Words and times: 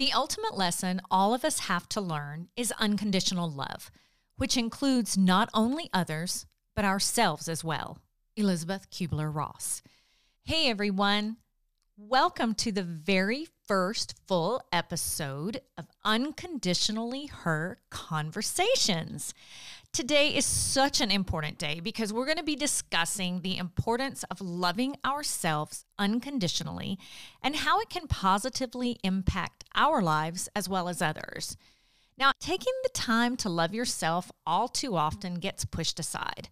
The 0.00 0.14
ultimate 0.14 0.56
lesson 0.56 1.02
all 1.10 1.34
of 1.34 1.44
us 1.44 1.58
have 1.68 1.86
to 1.90 2.00
learn 2.00 2.48
is 2.56 2.72
unconditional 2.78 3.50
love, 3.50 3.90
which 4.38 4.56
includes 4.56 5.18
not 5.18 5.50
only 5.52 5.90
others, 5.92 6.46
but 6.74 6.86
ourselves 6.86 7.50
as 7.50 7.62
well. 7.62 7.98
Elizabeth 8.34 8.90
Kubler 8.90 9.28
Ross. 9.30 9.82
Hey 10.42 10.70
everyone, 10.70 11.36
welcome 11.98 12.54
to 12.54 12.72
the 12.72 12.82
very 12.82 13.46
first 13.68 14.14
full 14.26 14.62
episode 14.72 15.60
of 15.76 15.86
Unconditionally 16.02 17.26
Her 17.26 17.76
Conversations. 17.90 19.34
Today 19.92 20.28
is 20.28 20.46
such 20.46 21.00
an 21.00 21.10
important 21.10 21.58
day 21.58 21.80
because 21.80 22.12
we're 22.12 22.24
going 22.24 22.36
to 22.36 22.44
be 22.44 22.54
discussing 22.54 23.40
the 23.40 23.56
importance 23.56 24.22
of 24.30 24.40
loving 24.40 24.94
ourselves 25.04 25.84
unconditionally 25.98 26.96
and 27.42 27.56
how 27.56 27.80
it 27.80 27.90
can 27.90 28.06
positively 28.06 28.98
impact 29.02 29.64
our 29.74 30.00
lives 30.00 30.48
as 30.54 30.68
well 30.68 30.88
as 30.88 31.02
others. 31.02 31.56
Now, 32.16 32.30
taking 32.38 32.72
the 32.84 32.90
time 32.90 33.36
to 33.38 33.48
love 33.48 33.74
yourself 33.74 34.30
all 34.46 34.68
too 34.68 34.94
often 34.96 35.34
gets 35.34 35.64
pushed 35.64 35.98
aside. 35.98 36.48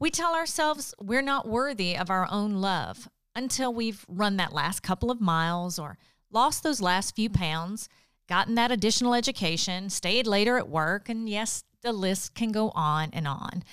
We 0.00 0.10
tell 0.10 0.34
ourselves 0.34 0.92
we're 1.00 1.22
not 1.22 1.46
worthy 1.46 1.96
of 1.96 2.10
our 2.10 2.26
own 2.28 2.54
love 2.54 3.08
until 3.36 3.72
we've 3.72 4.04
run 4.08 4.36
that 4.38 4.52
last 4.52 4.82
couple 4.82 5.12
of 5.12 5.20
miles 5.20 5.78
or 5.78 5.96
lost 6.32 6.64
those 6.64 6.80
last 6.80 7.14
few 7.14 7.30
pounds, 7.30 7.88
gotten 8.30 8.54
that 8.54 8.70
additional 8.70 9.12
education, 9.12 9.90
stayed 9.90 10.26
later 10.26 10.56
at 10.56 10.68
work, 10.68 11.08
and 11.08 11.28
yes, 11.28 11.64
the 11.82 11.92
list 11.92 12.34
can 12.34 12.52
go 12.52 12.70
on 12.76 13.10
and 13.12 13.26
on. 13.26 13.64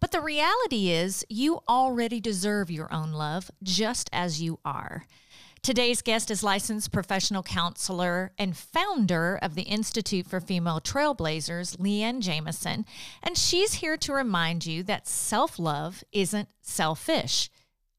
But 0.00 0.10
the 0.10 0.22
reality 0.22 0.90
is, 0.90 1.24
you 1.28 1.60
already 1.68 2.18
deserve 2.18 2.70
your 2.70 2.92
own 2.92 3.12
love 3.12 3.50
just 3.62 4.08
as 4.14 4.40
you 4.40 4.58
are. 4.64 5.04
Today's 5.62 6.00
guest 6.00 6.30
is 6.30 6.42
licensed 6.42 6.92
professional 6.92 7.42
counselor 7.42 8.32
and 8.38 8.56
founder 8.56 9.38
of 9.42 9.54
the 9.54 9.62
Institute 9.62 10.26
for 10.26 10.40
Female 10.40 10.80
Trailblazers, 10.80 11.76
Leanne 11.76 12.20
Jamison, 12.20 12.86
and 13.22 13.36
she's 13.36 13.74
here 13.74 13.98
to 13.98 14.14
remind 14.14 14.64
you 14.64 14.82
that 14.84 15.06
self 15.06 15.58
love 15.58 16.02
isn't 16.12 16.48
selfish, 16.62 17.50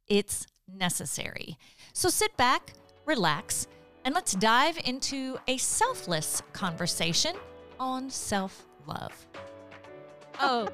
it's 0.08 0.48
necessary. 0.68 1.58
So 1.94 2.10
sit 2.10 2.36
back, 2.38 2.74
relax, 3.06 3.68
and 4.08 4.16
let's 4.16 4.36
dive 4.36 4.80
into 4.86 5.38
a 5.50 5.58
selfless 5.58 6.42
conversation 6.54 7.36
on 7.78 8.10
self 8.10 8.66
love. 8.86 9.28
Oh, 10.40 10.70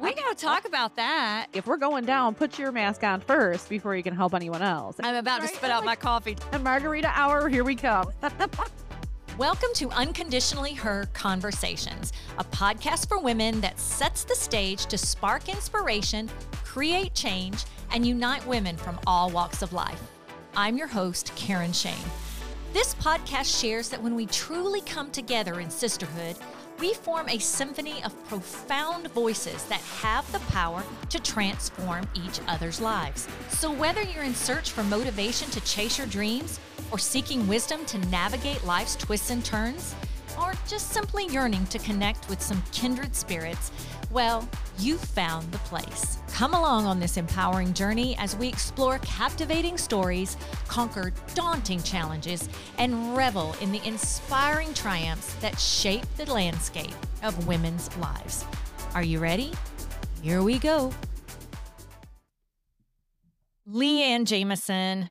we 0.00 0.12
got 0.12 0.36
to 0.36 0.44
talk 0.44 0.66
about 0.66 0.96
that. 0.96 1.46
If 1.52 1.68
we're 1.68 1.76
going 1.76 2.04
down, 2.04 2.34
put 2.34 2.58
your 2.58 2.72
mask 2.72 3.04
on 3.04 3.20
first 3.20 3.68
before 3.68 3.94
you 3.94 4.02
can 4.02 4.12
help 4.12 4.34
anyone 4.34 4.60
else. 4.60 4.96
I'm 5.04 5.14
about 5.14 5.38
right? 5.38 5.50
to 5.50 5.54
spit 5.54 5.70
out 5.70 5.86
like, 5.86 5.86
my 5.86 5.94
coffee. 5.94 6.36
And 6.50 6.64
margarita 6.64 7.12
hour, 7.14 7.48
here 7.48 7.62
we 7.62 7.76
come. 7.76 8.10
Welcome 9.38 9.70
to 9.74 9.88
Unconditionally 9.90 10.72
Her 10.72 11.08
Conversations, 11.12 12.12
a 12.38 12.44
podcast 12.44 13.06
for 13.06 13.20
women 13.20 13.60
that 13.60 13.78
sets 13.78 14.24
the 14.24 14.34
stage 14.34 14.86
to 14.86 14.98
spark 14.98 15.48
inspiration, 15.48 16.28
create 16.64 17.14
change, 17.14 17.66
and 17.92 18.04
unite 18.04 18.44
women 18.48 18.76
from 18.76 18.98
all 19.06 19.30
walks 19.30 19.62
of 19.62 19.72
life. 19.72 20.15
I'm 20.58 20.78
your 20.78 20.86
host, 20.86 21.32
Karen 21.36 21.74
Shane. 21.74 21.94
This 22.72 22.94
podcast 22.94 23.60
shares 23.60 23.90
that 23.90 24.02
when 24.02 24.14
we 24.14 24.24
truly 24.24 24.80
come 24.80 25.10
together 25.10 25.60
in 25.60 25.68
sisterhood, 25.68 26.34
we 26.80 26.94
form 26.94 27.28
a 27.28 27.38
symphony 27.38 28.02
of 28.04 28.26
profound 28.26 29.08
voices 29.08 29.64
that 29.64 29.82
have 30.00 30.30
the 30.32 30.38
power 30.50 30.82
to 31.10 31.20
transform 31.20 32.08
each 32.14 32.40
other's 32.48 32.80
lives. 32.80 33.28
So, 33.50 33.70
whether 33.70 34.00
you're 34.00 34.24
in 34.24 34.34
search 34.34 34.70
for 34.70 34.82
motivation 34.84 35.50
to 35.50 35.60
chase 35.60 35.98
your 35.98 36.06
dreams, 36.06 36.58
or 36.90 36.98
seeking 36.98 37.46
wisdom 37.46 37.84
to 37.84 37.98
navigate 38.08 38.64
life's 38.64 38.96
twists 38.96 39.28
and 39.28 39.44
turns, 39.44 39.94
or 40.40 40.54
just 40.66 40.88
simply 40.90 41.26
yearning 41.26 41.66
to 41.66 41.78
connect 41.78 42.30
with 42.30 42.40
some 42.40 42.62
kindred 42.72 43.14
spirits, 43.14 43.72
well, 44.16 44.48
you've 44.78 45.04
found 45.04 45.52
the 45.52 45.58
place. 45.58 46.20
Come 46.32 46.54
along 46.54 46.86
on 46.86 46.98
this 46.98 47.18
empowering 47.18 47.74
journey 47.74 48.16
as 48.18 48.34
we 48.34 48.48
explore 48.48 48.98
captivating 49.00 49.76
stories, 49.76 50.38
conquer 50.68 51.12
daunting 51.34 51.82
challenges, 51.82 52.48
and 52.78 53.14
revel 53.14 53.54
in 53.60 53.72
the 53.72 53.86
inspiring 53.86 54.72
triumphs 54.72 55.34
that 55.34 55.60
shape 55.60 56.06
the 56.16 56.24
landscape 56.32 56.94
of 57.22 57.46
women's 57.46 57.94
lives. 57.98 58.46
Are 58.94 59.02
you 59.02 59.18
ready? 59.18 59.52
Here 60.22 60.42
we 60.42 60.58
go. 60.60 60.94
Leanne 63.70 64.24
Jamison. 64.24 65.10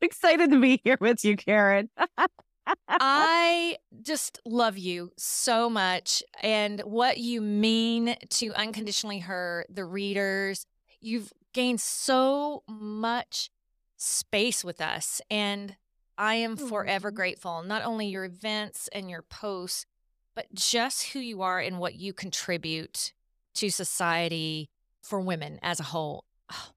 Excited 0.00 0.50
to 0.52 0.58
be 0.58 0.80
here 0.82 0.96
with 1.02 1.22
you, 1.22 1.36
Karen. 1.36 1.90
I 2.88 3.76
just 4.02 4.40
love 4.44 4.78
you 4.78 5.12
so 5.16 5.68
much 5.68 6.22
and 6.42 6.80
what 6.80 7.18
you 7.18 7.40
mean 7.40 8.16
to 8.30 8.52
unconditionally 8.54 9.20
her, 9.20 9.66
the 9.68 9.84
readers. 9.84 10.66
You've 11.00 11.32
gained 11.52 11.80
so 11.80 12.62
much 12.68 13.50
space 13.96 14.64
with 14.64 14.80
us. 14.80 15.20
And 15.30 15.76
I 16.18 16.36
am 16.36 16.56
oh, 16.60 16.66
forever 16.66 17.10
grateful, 17.10 17.62
not 17.62 17.84
only 17.84 18.06
your 18.06 18.24
events 18.24 18.88
and 18.92 19.10
your 19.10 19.22
posts, 19.22 19.86
but 20.34 20.52
just 20.54 21.12
who 21.12 21.18
you 21.18 21.42
are 21.42 21.58
and 21.58 21.78
what 21.78 21.94
you 21.94 22.12
contribute 22.12 23.12
to 23.54 23.70
society 23.70 24.70
for 25.02 25.20
women 25.20 25.58
as 25.62 25.80
a 25.80 25.84
whole. 25.84 26.24
Oh. 26.50 26.68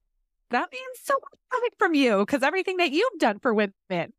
That 0.50 0.70
means 0.70 0.98
so 1.02 1.14
much 1.14 1.40
coming 1.50 1.70
from 1.78 1.94
you 1.94 2.18
because 2.18 2.42
everything 2.42 2.76
that 2.76 2.92
you've 2.92 3.18
done 3.18 3.38
for 3.40 3.52
women. 3.52 4.12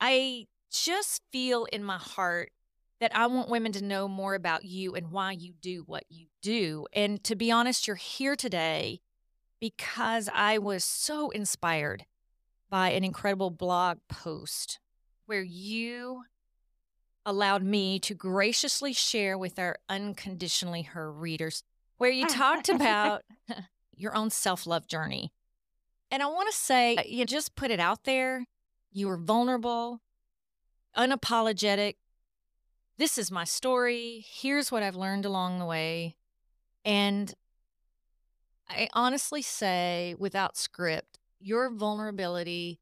I 0.00 0.46
just 0.70 1.22
feel 1.32 1.66
in 1.66 1.82
my 1.82 1.98
heart 1.98 2.50
that 3.00 3.14
I 3.14 3.26
want 3.26 3.48
women 3.48 3.72
to 3.72 3.84
know 3.84 4.08
more 4.08 4.34
about 4.34 4.64
you 4.64 4.94
and 4.94 5.10
why 5.10 5.32
you 5.32 5.52
do 5.60 5.84
what 5.86 6.04
you 6.08 6.26
do. 6.42 6.86
And 6.92 7.22
to 7.24 7.36
be 7.36 7.50
honest, 7.50 7.86
you're 7.86 7.96
here 7.96 8.34
today 8.34 9.00
because 9.60 10.28
I 10.32 10.58
was 10.58 10.84
so 10.84 11.30
inspired 11.30 12.04
by 12.70 12.90
an 12.90 13.04
incredible 13.04 13.50
blog 13.50 13.98
post 14.08 14.78
where 15.26 15.42
you 15.42 16.22
allowed 17.24 17.62
me 17.62 17.98
to 18.00 18.14
graciously 18.14 18.92
share 18.92 19.36
with 19.36 19.58
our 19.58 19.76
unconditionally 19.88 20.82
her 20.82 21.12
readers, 21.12 21.62
where 21.98 22.10
you 22.10 22.26
talked 22.26 22.68
about 22.68 23.22
your 23.96 24.14
own 24.16 24.30
self 24.30 24.66
love 24.66 24.86
journey. 24.86 25.32
And 26.10 26.22
I 26.22 26.26
want 26.26 26.50
to 26.50 26.56
say, 26.56 26.96
you 27.06 27.26
just 27.26 27.54
put 27.54 27.70
it 27.70 27.80
out 27.80 28.04
there. 28.04 28.46
You 28.90 29.08
were 29.08 29.18
vulnerable 29.18 30.00
unapologetic. 30.96 31.94
This 32.96 33.18
is 33.18 33.30
my 33.30 33.44
story. 33.44 34.24
Here's 34.28 34.72
what 34.72 34.82
I've 34.82 34.96
learned 34.96 35.24
along 35.24 35.58
the 35.58 35.66
way. 35.66 36.16
And 36.84 37.32
I 38.68 38.88
honestly 38.92 39.42
say, 39.42 40.14
without 40.18 40.56
script, 40.56 41.18
your 41.40 41.70
vulnerability 41.70 42.80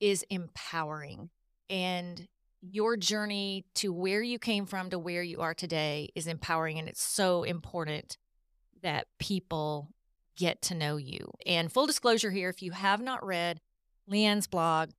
is 0.00 0.24
empowering. 0.30 1.30
And 1.68 2.26
your 2.60 2.96
journey 2.96 3.64
to 3.74 3.92
where 3.92 4.22
you 4.22 4.38
came 4.38 4.66
from 4.66 4.90
to 4.90 4.98
where 4.98 5.22
you 5.22 5.40
are 5.40 5.54
today 5.54 6.10
is 6.14 6.26
empowering. 6.26 6.78
And 6.78 6.88
it's 6.88 7.02
so 7.02 7.42
important 7.42 8.16
that 8.82 9.06
people 9.18 9.90
get 10.36 10.62
to 10.62 10.74
know 10.74 10.96
you. 10.96 11.32
And 11.44 11.72
full 11.72 11.86
disclosure 11.86 12.30
here 12.30 12.48
if 12.48 12.62
you 12.62 12.72
have 12.72 13.00
not 13.00 13.24
read 13.24 13.60
Leanne's 14.08 14.46
blog, 14.46 14.90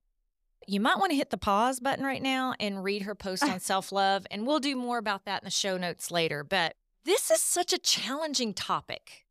you 0.68 0.80
might 0.80 0.98
want 0.98 1.12
to 1.12 1.16
hit 1.16 1.30
the 1.30 1.38
pause 1.38 1.80
button 1.80 2.06
right 2.06 2.22
now 2.22 2.54
and 2.60 2.84
read 2.84 3.04
her 3.04 3.16
post 3.16 3.44
on 3.44 3.60
self 3.62 3.92
love. 3.92 4.26
And 4.32 4.46
we'll 4.46 4.60
do 4.60 4.76
more 4.76 4.98
about 4.98 5.26
that 5.26 5.42
in 5.42 5.46
the 5.46 5.52
show 5.52 5.78
notes 5.78 6.12
later. 6.12 6.44
But 6.44 6.76
this 7.06 7.32
is 7.32 7.42
such 7.42 7.74
a 7.74 7.78
challenging 7.78 8.54
topic. 8.54 9.26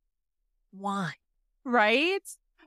Why? 0.71 1.15
Right? 1.65 2.22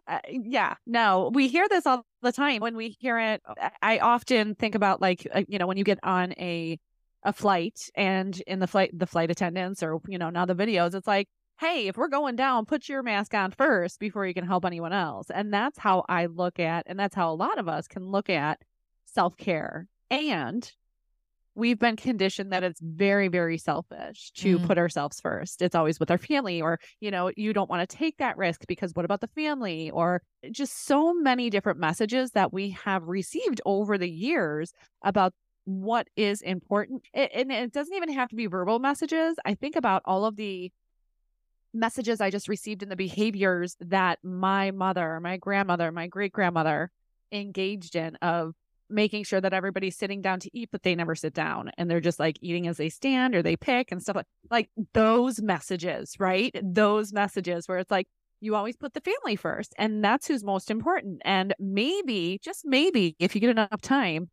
Uh, 0.07 0.19
yeah, 0.29 0.75
no, 0.85 1.31
we 1.33 1.47
hear 1.47 1.67
this 1.67 1.85
all 1.85 2.05
the 2.21 2.31
time. 2.31 2.61
When 2.61 2.75
we 2.75 2.95
hear 2.99 3.17
it, 3.17 3.41
I 3.81 3.99
often 3.99 4.53
think 4.55 4.75
about 4.75 5.01
like, 5.01 5.27
uh, 5.33 5.43
you 5.47 5.57
know, 5.57 5.65
when 5.65 5.77
you 5.77 5.83
get 5.83 5.99
on 6.03 6.33
a, 6.33 6.79
a 7.23 7.33
flight 7.33 7.89
and 7.95 8.39
in 8.45 8.59
the 8.59 8.67
flight, 8.67 8.91
the 8.97 9.07
flight 9.07 9.31
attendants 9.31 9.81
or, 9.81 9.99
you 10.07 10.19
know, 10.19 10.29
now 10.29 10.45
the 10.45 10.53
videos, 10.53 10.93
it's 10.93 11.07
like, 11.07 11.27
hey, 11.59 11.87
if 11.87 11.97
we're 11.97 12.07
going 12.07 12.35
down, 12.35 12.65
put 12.65 12.89
your 12.89 13.03
mask 13.03 13.33
on 13.33 13.51
first 13.51 13.99
before 13.99 14.25
you 14.25 14.33
can 14.33 14.45
help 14.45 14.65
anyone 14.65 14.93
else. 14.93 15.27
And 15.33 15.53
that's 15.53 15.77
how 15.77 16.03
I 16.09 16.25
look 16.25 16.59
at, 16.59 16.85
and 16.87 16.99
that's 16.99 17.15
how 17.15 17.31
a 17.31 17.35
lot 17.35 17.57
of 17.57 17.67
us 17.67 17.87
can 17.87 18.05
look 18.05 18.29
at 18.29 18.61
self 19.05 19.37
care. 19.37 19.87
And 20.09 20.69
we've 21.55 21.79
been 21.79 21.95
conditioned 21.95 22.51
that 22.51 22.63
it's 22.63 22.81
very, 22.81 23.29
very 23.29 23.57
selfish 23.57 24.31
to 24.35 24.59
mm. 24.59 24.67
put 24.67 24.77
ourselves 24.77 25.21
first. 25.21 25.61
It's 25.61 25.75
always 25.75 25.99
with 25.99 26.11
our 26.11 26.17
family, 26.17 26.61
or, 26.61 26.79
you 26.99 27.09
know, 27.09 27.31
you 27.37 27.53
don't 27.53 27.69
want 27.69 27.89
to 27.89 27.97
take 27.97 28.17
that 28.17 28.37
risk 28.37 28.67
because 28.67 28.91
what 28.93 29.05
about 29.05 29.21
the 29.21 29.27
family? 29.27 29.89
Or 29.89 30.21
just 30.51 30.85
so 30.85 31.13
many 31.13 31.49
different 31.49 31.79
messages 31.79 32.31
that 32.31 32.51
we 32.51 32.71
have 32.83 33.03
received 33.03 33.61
over 33.65 33.97
the 33.97 34.09
years 34.09 34.73
about 35.01 35.33
what 35.63 36.07
is 36.15 36.41
important. 36.41 37.03
and 37.13 37.51
it 37.51 37.71
doesn't 37.71 37.95
even 37.95 38.11
have 38.11 38.29
to 38.29 38.35
be 38.35 38.45
verbal 38.47 38.79
messages. 38.79 39.37
I 39.45 39.55
think 39.55 39.75
about 39.77 40.01
all 40.05 40.25
of 40.25 40.35
the 40.35 40.71
messages 41.75 42.21
I 42.21 42.29
just 42.29 42.47
received 42.47 42.83
in 42.83 42.89
the 42.89 42.95
behaviors 42.95 43.75
that 43.79 44.19
my 44.23 44.71
mother, 44.71 45.19
my 45.19 45.37
grandmother, 45.37 45.91
my 45.91 46.07
great 46.07 46.31
grandmother 46.31 46.91
engaged 47.31 47.95
in 47.95 48.15
of 48.17 48.55
making 48.89 49.23
sure 49.23 49.41
that 49.41 49.53
everybody's 49.53 49.97
sitting 49.97 50.21
down 50.21 50.39
to 50.39 50.49
eat, 50.57 50.69
but 50.71 50.83
they 50.83 50.95
never 50.95 51.15
sit 51.15 51.33
down 51.33 51.71
and 51.77 51.89
they're 51.89 51.99
just 51.99 52.19
like 52.19 52.37
eating 52.41 52.67
as 52.67 52.77
they 52.77 52.89
stand 52.89 53.35
or 53.35 53.41
they 53.41 53.55
pick 53.55 53.91
and 53.91 54.01
stuff 54.01 54.15
like 54.15 54.25
like 54.49 54.69
those 54.93 55.41
messages, 55.41 56.15
right? 56.19 56.55
Those 56.61 57.11
messages 57.11 57.67
where 57.67 57.79
it's 57.79 57.91
like 57.91 58.07
you 58.41 58.55
always 58.55 58.75
put 58.75 58.93
the 58.93 59.01
family 59.01 59.35
first 59.35 59.73
and 59.77 60.03
that's 60.03 60.27
who's 60.27 60.43
most 60.43 60.69
important. 60.69 61.21
And 61.25 61.53
maybe, 61.59 62.39
just 62.43 62.63
maybe, 62.65 63.15
if 63.19 63.33
you 63.33 63.41
get 63.41 63.49
enough 63.49 63.81
time, 63.81 64.29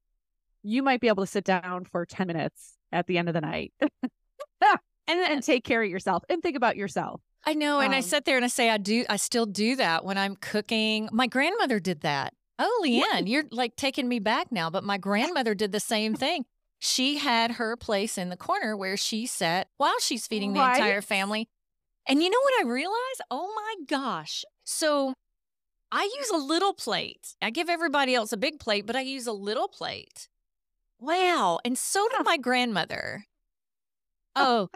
you 0.63 0.83
might 0.83 1.01
be 1.01 1.09
able 1.09 1.25
to 1.25 1.31
sit 1.31 1.45
down 1.45 1.85
for 1.85 2.07
10 2.07 2.27
minutes 2.27 2.77
at 2.93 3.07
the 3.07 3.19
end 3.19 3.29
of 3.29 3.35
the 3.35 3.41
night 3.41 3.73
and, 3.81 4.81
and 5.09 5.43
take 5.43 5.65
care 5.65 5.83
of 5.83 5.89
yourself 5.89 6.23
and 6.29 6.43
think 6.43 6.57
about 6.57 6.77
yourself. 6.77 7.21
I 7.45 7.55
know. 7.55 7.81
And 7.81 7.93
um, 7.93 7.99
I 7.99 8.01
sit 8.01 8.25
there 8.25 8.37
and 8.37 8.45
I 8.45 8.49
say, 8.49 8.71
I 8.71 8.79
do, 8.79 9.05
I 9.09 9.17
still 9.17 9.47
do 9.47 9.77
that 9.77 10.05
when 10.05 10.17
I'm 10.17 10.37
cooking. 10.37 11.09
My 11.13 11.27
grandmother 11.27 11.81
did 11.81 12.03
that. 12.03 12.35
Oh, 12.59 12.85
Leanne, 12.85 13.29
you're 13.29 13.45
like 13.51 13.75
taking 13.77 14.09
me 14.09 14.21
back 14.21 14.53
now. 14.53 14.71
But 14.71 14.85
my 14.85 14.99
grandmother 14.99 15.55
did 15.55 15.73
the 15.73 15.81
same 15.81 16.15
thing. 16.15 16.45
She 16.79 17.19
had 17.19 17.53
her 17.53 17.77
place 17.77 18.19
in 18.19 18.29
the 18.29 18.37
corner 18.37 18.77
where 18.77 18.97
she 18.97 19.27
sat 19.27 19.69
while 19.77 19.99
she's 20.01 20.27
feeding 20.27 20.53
the 20.53 20.61
right? 20.61 20.77
entire 20.77 21.03
family. 21.03 21.49
And 22.09 22.23
you 22.23 22.31
know 22.31 22.41
what 22.41 22.65
I 22.65 22.69
realized? 22.69 23.23
Oh 23.31 23.53
my 23.55 23.75
gosh. 23.87 24.45
So 24.65 25.15
I 25.91 26.11
use 26.19 26.31
a 26.31 26.37
little 26.37 26.73
plate. 26.75 27.35
I 27.41 27.51
give 27.51 27.69
everybody 27.69 28.15
else 28.15 28.33
a 28.33 28.37
big 28.37 28.59
plate, 28.59 28.87
but 28.87 28.97
I 28.97 29.03
use 29.03 29.27
a 29.27 29.33
little 29.33 29.69
plate. 29.69 30.29
Wow. 30.99 31.59
And 31.65 31.77
so 31.77 32.09
did 32.09 32.25
my 32.25 32.37
grandmother. 32.37 33.25
Oh, 34.35 34.71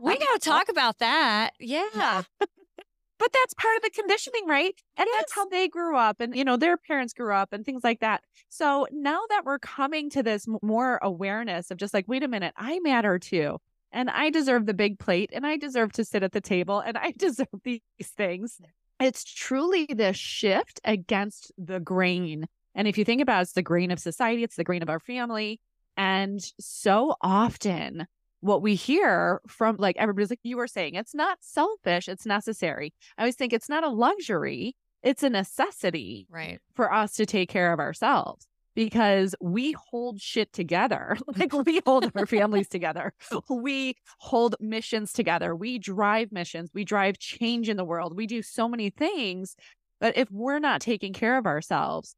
we 0.00 0.18
got 0.18 0.40
to 0.40 0.50
talk 0.50 0.68
about 0.68 0.98
that. 0.98 1.52
Yeah. 1.58 2.22
but 3.18 3.32
that's 3.32 3.54
part 3.54 3.76
of 3.76 3.82
the 3.82 3.90
conditioning, 3.90 4.46
right? 4.46 4.74
And 4.96 5.06
yes. 5.06 5.20
that's 5.20 5.34
how 5.34 5.46
they 5.46 5.68
grew 5.68 5.96
up 5.96 6.20
and, 6.20 6.36
you 6.36 6.44
know, 6.44 6.56
their 6.56 6.76
parents 6.76 7.12
grew 7.12 7.34
up 7.34 7.52
and 7.52 7.64
things 7.64 7.84
like 7.84 8.00
that. 8.00 8.22
So 8.48 8.86
now 8.92 9.20
that 9.30 9.44
we're 9.44 9.58
coming 9.58 10.10
to 10.10 10.22
this 10.22 10.46
more 10.62 10.98
awareness 11.02 11.70
of 11.70 11.78
just 11.78 11.94
like, 11.94 12.06
wait 12.08 12.22
a 12.22 12.28
minute, 12.28 12.54
I 12.56 12.80
matter 12.80 13.18
too. 13.18 13.58
And 13.92 14.10
I 14.10 14.30
deserve 14.30 14.66
the 14.66 14.74
big 14.74 14.98
plate 14.98 15.30
and 15.32 15.46
I 15.46 15.56
deserve 15.56 15.92
to 15.92 16.04
sit 16.04 16.22
at 16.22 16.32
the 16.32 16.40
table 16.40 16.80
and 16.80 16.98
I 16.98 17.12
deserve 17.16 17.48
these 17.62 17.80
things. 18.02 18.60
It's 19.00 19.24
truly 19.24 19.86
this 19.88 20.16
shift 20.16 20.80
against 20.84 21.52
the 21.56 21.80
grain. 21.80 22.46
And 22.74 22.88
if 22.88 22.98
you 22.98 23.04
think 23.04 23.22
about 23.22 23.38
it, 23.38 23.42
it's 23.42 23.52
the 23.52 23.62
grain 23.62 23.90
of 23.90 23.98
society, 24.00 24.42
it's 24.42 24.56
the 24.56 24.64
grain 24.64 24.82
of 24.82 24.90
our 24.90 25.00
family. 25.00 25.60
And 25.96 26.40
so 26.58 27.14
often 27.20 28.06
what 28.44 28.60
we 28.60 28.74
hear 28.74 29.40
from 29.48 29.76
like 29.78 29.96
everybody's 29.96 30.28
like 30.28 30.40
you 30.42 30.58
were 30.58 30.66
saying, 30.66 30.94
it's 30.94 31.14
not 31.14 31.38
selfish, 31.40 32.08
it's 32.08 32.26
necessary. 32.26 32.92
I 33.16 33.22
always 33.22 33.36
think 33.36 33.54
it's 33.54 33.70
not 33.70 33.84
a 33.84 33.88
luxury, 33.88 34.76
it's 35.02 35.22
a 35.22 35.30
necessity 35.30 36.26
right. 36.30 36.60
for 36.74 36.92
us 36.92 37.14
to 37.14 37.24
take 37.24 37.48
care 37.48 37.72
of 37.72 37.80
ourselves 37.80 38.46
because 38.74 39.34
we 39.40 39.72
hold 39.72 40.20
shit 40.20 40.52
together. 40.52 41.16
like 41.38 41.54
we 41.54 41.80
hold 41.86 42.10
our 42.14 42.26
families 42.26 42.68
together. 42.68 43.14
We 43.48 43.96
hold 44.18 44.56
missions 44.60 45.14
together. 45.14 45.56
We 45.56 45.78
drive 45.78 46.30
missions. 46.30 46.68
We 46.74 46.84
drive 46.84 47.18
change 47.18 47.70
in 47.70 47.78
the 47.78 47.84
world. 47.84 48.14
We 48.14 48.26
do 48.26 48.42
so 48.42 48.68
many 48.68 48.90
things. 48.90 49.56
But 50.00 50.18
if 50.18 50.30
we're 50.30 50.58
not 50.58 50.82
taking 50.82 51.14
care 51.14 51.38
of 51.38 51.46
ourselves, 51.46 52.14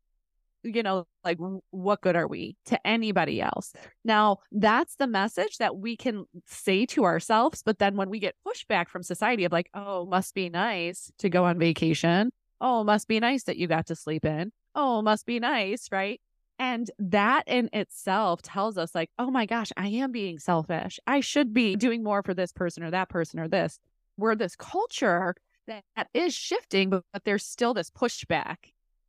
you 0.66 0.82
know, 0.82 1.06
like 1.24 1.38
what 1.70 2.00
good 2.00 2.16
are 2.16 2.26
we 2.26 2.56
to 2.66 2.86
anybody 2.86 3.40
else? 3.40 3.72
Now, 4.04 4.38
that's 4.52 4.96
the 4.96 5.06
message 5.06 5.58
that 5.58 5.76
we 5.76 5.96
can 5.96 6.24
say 6.46 6.86
to 6.86 7.04
ourselves. 7.04 7.62
But 7.64 7.78
then 7.78 7.96
when 7.96 8.10
we 8.10 8.18
get 8.18 8.34
pushback 8.46 8.88
from 8.88 9.02
society 9.02 9.44
of 9.44 9.52
like, 9.52 9.70
oh, 9.74 10.06
must 10.06 10.34
be 10.34 10.48
nice 10.48 11.10
to 11.18 11.28
go 11.28 11.44
on 11.44 11.58
vacation. 11.58 12.30
Oh, 12.60 12.84
must 12.84 13.08
be 13.08 13.20
nice 13.20 13.44
that 13.44 13.56
you 13.56 13.66
got 13.66 13.86
to 13.86 13.96
sleep 13.96 14.24
in. 14.24 14.52
Oh, 14.74 15.02
must 15.02 15.26
be 15.26 15.38
nice, 15.40 15.88
right? 15.90 16.20
And 16.58 16.90
that 16.98 17.44
in 17.46 17.68
itself 17.72 18.40
tells 18.40 18.78
us, 18.78 18.94
like, 18.94 19.10
oh 19.18 19.30
my 19.30 19.44
gosh, 19.44 19.72
I 19.76 19.88
am 19.88 20.10
being 20.10 20.38
selfish. 20.38 20.98
I 21.06 21.20
should 21.20 21.52
be 21.52 21.76
doing 21.76 22.02
more 22.02 22.22
for 22.22 22.32
this 22.32 22.52
person 22.52 22.82
or 22.82 22.90
that 22.90 23.10
person 23.10 23.38
or 23.40 23.48
this. 23.48 23.78
We're 24.16 24.36
this 24.36 24.56
culture 24.56 25.34
that 25.66 25.82
is 26.14 26.32
shifting, 26.32 26.88
but, 26.90 27.02
but 27.12 27.24
there's 27.24 27.44
still 27.44 27.74
this 27.74 27.90
pushback 27.90 28.56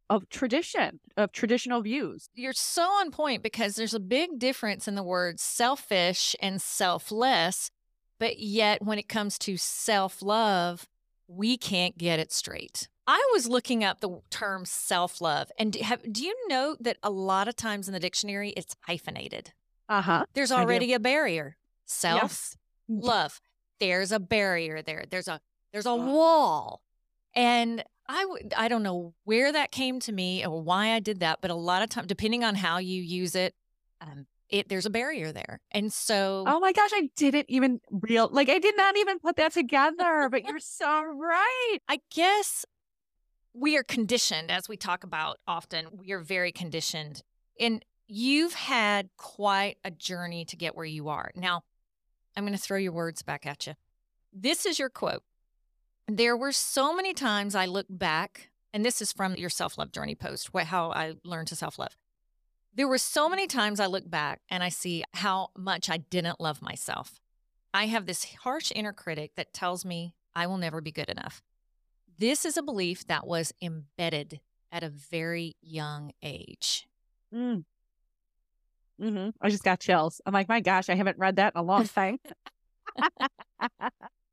of 0.10 0.30
tradition, 0.30 1.00
of 1.16 1.32
traditional 1.32 1.82
views. 1.82 2.30
You're 2.34 2.54
so 2.54 2.84
on 2.84 3.12
point 3.12 3.44
because 3.44 3.76
there's 3.76 3.94
a 3.94 4.00
big 4.00 4.40
difference 4.40 4.88
in 4.88 4.96
the 4.96 5.04
words 5.04 5.42
selfish 5.42 6.36
and 6.42 6.62
selfless. 6.62 7.72
But 8.20 8.40
yet, 8.40 8.82
when 8.82 8.98
it 8.98 9.08
comes 9.10 9.38
to 9.40 9.58
self 9.58 10.22
love, 10.22 10.88
we 11.28 11.58
can't 11.58 11.98
get 11.98 12.20
it 12.20 12.32
straight. 12.32 12.88
I 13.06 13.26
was 13.32 13.48
looking 13.48 13.84
up 13.84 14.02
the 14.02 14.20
term 14.30 14.66
self 14.66 15.22
love. 15.22 15.52
And 15.58 15.76
have, 15.76 16.02
do 16.12 16.24
you 16.24 16.36
know 16.48 16.76
that 16.80 16.98
a 17.04 17.10
lot 17.10 17.48
of 17.48 17.56
times 17.56 17.88
in 17.88 17.94
the 17.94 18.00
dictionary, 18.00 18.50
it's 18.58 18.76
hyphenated? 18.82 19.54
Uh 19.88 20.02
huh. 20.02 20.26
There's 20.34 20.52
already 20.52 20.94
a 20.94 21.00
barrier. 21.00 21.58
Self 21.86 22.56
love. 22.90 23.40
There's 23.80 24.12
a 24.12 24.20
barrier 24.20 24.82
there. 24.82 25.06
There's 25.10 25.28
a 25.28 25.40
there's 25.72 25.86
a 25.86 25.96
wall. 25.96 26.82
And 27.36 27.84
I 28.10 28.22
w- 28.22 28.50
I 28.56 28.68
don't 28.68 28.84
know 28.84 29.14
where 29.24 29.52
that 29.52 29.72
came 29.72 30.00
to 30.02 30.12
me 30.12 30.46
or 30.46 30.62
why 30.62 30.94
I 30.94 31.00
did 31.00 31.20
that, 31.20 31.40
but 31.42 31.52
a 31.52 31.56
lot 31.56 31.82
of 31.82 31.90
time, 31.90 32.08
depending 32.08 32.44
on 32.44 32.56
how 32.56 32.78
you 32.78 33.02
use 33.02 33.36
it, 33.36 33.54
um, 34.02 34.28
it 34.50 34.70
there's 34.70 34.86
a 34.86 34.90
barrier 34.90 35.32
there, 35.32 35.60
and 35.72 35.92
so 35.92 36.46
oh 36.48 36.60
my 36.60 36.72
gosh, 36.72 36.92
I 36.94 37.10
didn't 37.18 37.48
even 37.50 37.82
real 37.92 38.30
like 38.32 38.48
I 38.50 38.60
did 38.60 38.78
not 38.78 38.96
even 38.98 39.20
put 39.20 39.36
that 39.36 39.52
together. 39.54 40.30
but 40.32 40.46
you're 40.46 40.60
so 40.60 41.04
right. 41.04 41.80
I 41.90 42.00
guess 42.14 42.66
we 43.54 43.76
are 43.76 43.84
conditioned, 43.84 44.52
as 44.52 44.70
we 44.70 44.78
talk 44.78 45.04
about 45.04 45.40
often. 45.48 45.88
We 45.92 46.12
are 46.14 46.22
very 46.22 46.52
conditioned, 46.52 47.24
and 47.60 47.84
you've 48.08 48.54
had 48.54 49.10
quite 49.18 49.78
a 49.84 49.92
journey 49.92 50.46
to 50.46 50.56
get 50.56 50.76
where 50.76 50.86
you 50.86 51.10
are. 51.10 51.32
Now, 51.36 51.64
I'm 52.38 52.44
going 52.44 52.54
to 52.54 52.62
throw 52.62 52.78
your 52.78 52.94
words 52.94 53.22
back 53.22 53.46
at 53.46 53.68
you. 53.68 53.74
This 54.32 54.66
is 54.66 54.80
your 54.80 54.90
quote. 54.90 55.24
There 56.08 56.38
were 56.38 56.54
so 56.54 56.96
many 56.96 57.14
times 57.14 57.54
I 57.54 57.66
look 57.66 57.86
back, 57.90 58.50
and 58.74 58.86
this 58.86 59.02
is 59.02 59.12
from 59.12 59.36
your 59.36 59.50
self 59.50 59.78
love 59.78 59.92
journey 59.92 60.16
post, 60.16 60.50
how 60.56 60.92
I 60.92 61.16
learned 61.26 61.50
to 61.50 61.56
self 61.56 61.78
love. 61.78 61.98
There 62.74 62.88
were 62.88 62.98
so 62.98 63.28
many 63.28 63.48
times 63.48 63.80
I 63.80 63.88
look 63.88 64.10
back 64.10 64.40
and 64.50 64.64
I 64.64 64.70
see 64.70 65.04
how 65.16 65.50
much 65.58 65.90
I 65.90 65.98
didn't 65.98 66.40
love 66.40 66.62
myself. 66.62 67.20
I 67.74 67.88
have 67.88 68.06
this 68.06 68.36
harsh 68.44 68.72
inner 68.74 68.94
critic 68.94 69.32
that 69.36 69.52
tells 69.52 69.84
me 69.84 70.14
I 70.36 70.48
will 70.48 70.58
never 70.58 70.80
be 70.80 70.92
good 70.92 71.10
enough. 71.10 71.42
This 72.20 72.46
is 72.46 72.56
a 72.56 72.64
belief 72.64 73.06
that 73.08 73.28
was 73.28 73.52
embedded 73.62 74.40
at 74.72 74.84
a 74.84 74.90
very 74.90 75.56
young 75.60 76.12
age. 76.22 76.88
Mm. 77.34 77.66
Mm-hmm. 79.02 79.30
I 79.42 79.50
just 79.50 79.64
got 79.64 79.80
chills. 79.80 80.22
I'm 80.26 80.34
like, 80.34 80.48
my 80.48 80.62
gosh, 80.62 80.88
I 80.90 80.96
haven't 80.96 81.18
read 81.18 81.36
that 81.38 81.54
in 81.56 81.60
a 81.60 81.64
long 81.64 81.88
time. 81.88 82.20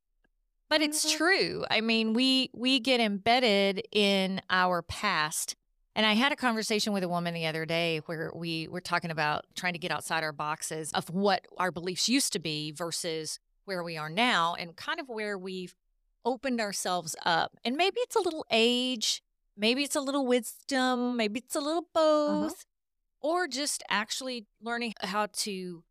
But 0.75 0.83
it's 0.83 1.07
mm-hmm. 1.07 1.17
true. 1.19 1.65
I 1.71 1.81
mean, 1.81 2.15
we 2.15 2.51
we 2.53 2.81
get 2.81 2.99
embedded 2.99 3.87
in 3.93 4.41
our 4.51 4.83
past. 4.83 5.55
And 5.95 6.05
I 6.05 6.15
had 6.15 6.33
a 6.33 6.37
conversation 6.37 6.93
with 6.93 7.05
a 7.05 7.09
woman 7.09 7.33
the 7.33 7.47
other 7.47 7.65
day 7.65 8.01
where 8.07 8.33
we 8.35 8.67
were 8.67 8.81
talking 8.81 9.13
about 9.13 9.45
trying 9.55 9.75
to 9.75 9.79
get 9.79 9.93
outside 9.93 10.25
our 10.25 10.33
boxes 10.33 10.91
of 10.91 11.09
what 11.11 11.47
our 11.59 11.71
beliefs 11.71 12.09
used 12.09 12.33
to 12.33 12.41
be 12.41 12.73
versus 12.73 13.39
where 13.67 13.85
we 13.85 13.97
are 13.97 14.11
now 14.11 14.57
and 14.59 14.75
kind 14.75 14.99
of 14.99 15.09
where 15.09 15.39
we've 15.39 15.77
opened 16.25 16.61
ourselves 16.61 17.15
up. 17.25 17.53
And 17.65 17.77
maybe 17.77 17.99
it's 18.01 18.17
a 18.17 18.21
little 18.21 18.45
age, 18.51 19.23
maybe 19.57 19.85
it's 19.85 19.95
a 19.95 20.01
little 20.01 20.27
wisdom, 20.27 21.17
maybe 21.17 21.39
it's 21.39 21.55
a 21.55 21.61
little 21.61 21.87
uh-huh. 21.95 22.41
both, 22.43 22.53
uh-huh. 23.23 23.29
or 23.29 23.47
just 23.47 23.85
actually 23.89 24.49
learning 24.61 24.95
how 25.05 25.29
to 25.35 25.85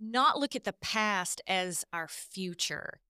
not 0.00 0.38
look 0.38 0.56
at 0.56 0.64
the 0.64 0.72
past 0.72 1.42
as 1.46 1.84
our 1.92 2.08
future 2.08 3.00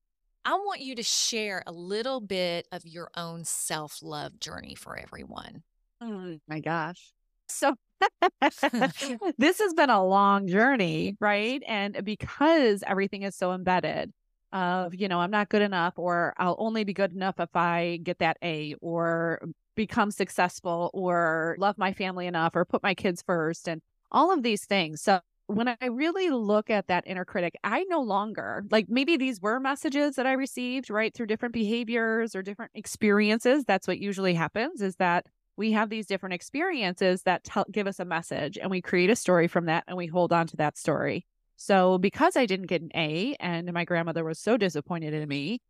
I 0.48 0.54
want 0.54 0.80
you 0.80 0.94
to 0.94 1.02
share 1.02 1.62
a 1.66 1.72
little 1.72 2.22
bit 2.22 2.66
of 2.72 2.86
your 2.86 3.10
own 3.14 3.44
self 3.44 3.98
love 4.02 4.40
journey 4.40 4.74
for 4.74 4.98
everyone. 4.98 5.62
Oh 6.00 6.38
my 6.48 6.60
gosh. 6.60 7.12
So, 7.50 7.74
this 9.36 9.58
has 9.58 9.74
been 9.74 9.90
a 9.90 10.02
long 10.02 10.46
journey, 10.46 11.18
right? 11.20 11.62
And 11.66 12.02
because 12.02 12.82
everything 12.86 13.24
is 13.24 13.36
so 13.36 13.52
embedded, 13.52 14.10
of 14.54 14.94
you 14.94 15.08
know 15.08 15.20
i'm 15.20 15.30
not 15.30 15.50
good 15.50 15.60
enough 15.60 15.92
or 15.98 16.32
i'll 16.38 16.56
only 16.58 16.82
be 16.82 16.94
good 16.94 17.12
enough 17.12 17.38
if 17.38 17.54
i 17.54 17.98
get 18.02 18.18
that 18.18 18.38
a 18.42 18.74
or 18.80 19.46
become 19.74 20.10
successful 20.10 20.88
or 20.94 21.54
love 21.58 21.76
my 21.76 21.92
family 21.92 22.26
enough 22.26 22.56
or 22.56 22.64
put 22.64 22.82
my 22.82 22.94
kids 22.94 23.20
first 23.20 23.68
and 23.68 23.82
all 24.10 24.32
of 24.32 24.42
these 24.42 24.64
things 24.64 25.02
so 25.02 25.20
when 25.48 25.66
I 25.66 25.86
really 25.86 26.28
look 26.28 26.68
at 26.68 26.88
that 26.88 27.04
inner 27.06 27.24
critic, 27.24 27.58
I 27.64 27.84
no 27.88 28.02
longer 28.02 28.66
like 28.70 28.86
maybe 28.90 29.16
these 29.16 29.40
were 29.40 29.58
messages 29.58 30.16
that 30.16 30.26
I 30.26 30.32
received 30.32 30.90
right 30.90 31.12
through 31.12 31.26
different 31.26 31.54
behaviors 31.54 32.36
or 32.36 32.42
different 32.42 32.72
experiences. 32.74 33.64
That's 33.64 33.88
what 33.88 33.98
usually 33.98 34.34
happens 34.34 34.82
is 34.82 34.96
that 34.96 35.24
we 35.56 35.72
have 35.72 35.88
these 35.88 36.06
different 36.06 36.34
experiences 36.34 37.22
that 37.22 37.44
tell, 37.44 37.64
give 37.72 37.86
us 37.86 37.98
a 37.98 38.04
message 38.04 38.58
and 38.58 38.70
we 38.70 38.82
create 38.82 39.08
a 39.08 39.16
story 39.16 39.48
from 39.48 39.64
that 39.66 39.84
and 39.88 39.96
we 39.96 40.06
hold 40.06 40.34
on 40.34 40.46
to 40.48 40.56
that 40.58 40.76
story. 40.76 41.26
So 41.56 41.96
because 41.96 42.36
I 42.36 42.44
didn't 42.44 42.66
get 42.66 42.82
an 42.82 42.90
A 42.94 43.34
and 43.40 43.72
my 43.72 43.86
grandmother 43.86 44.24
was 44.24 44.38
so 44.38 44.58
disappointed 44.58 45.14
in 45.14 45.26
me, 45.26 45.62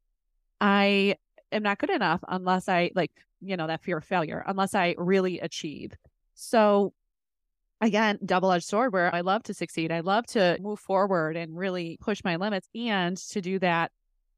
I 0.60 1.14
am 1.52 1.62
not 1.62 1.78
good 1.78 1.90
enough 1.90 2.20
unless 2.26 2.68
I 2.68 2.90
like, 2.96 3.12
you 3.40 3.56
know, 3.56 3.68
that 3.68 3.84
fear 3.84 3.98
of 3.98 4.04
failure, 4.04 4.42
unless 4.44 4.74
I 4.74 4.96
really 4.98 5.38
achieve. 5.38 5.92
So 6.34 6.92
again, 7.80 8.18
double 8.24 8.50
edged 8.52 8.66
sword 8.66 8.92
where 8.92 9.14
I 9.14 9.20
love 9.20 9.42
to 9.44 9.54
succeed. 9.54 9.92
I 9.92 10.00
love 10.00 10.26
to 10.28 10.58
move 10.60 10.80
forward 10.80 11.36
and 11.36 11.56
really 11.56 11.98
push 12.00 12.22
my 12.24 12.36
limits. 12.36 12.68
And 12.74 13.16
to 13.16 13.40
do 13.40 13.58
that, 13.60 13.92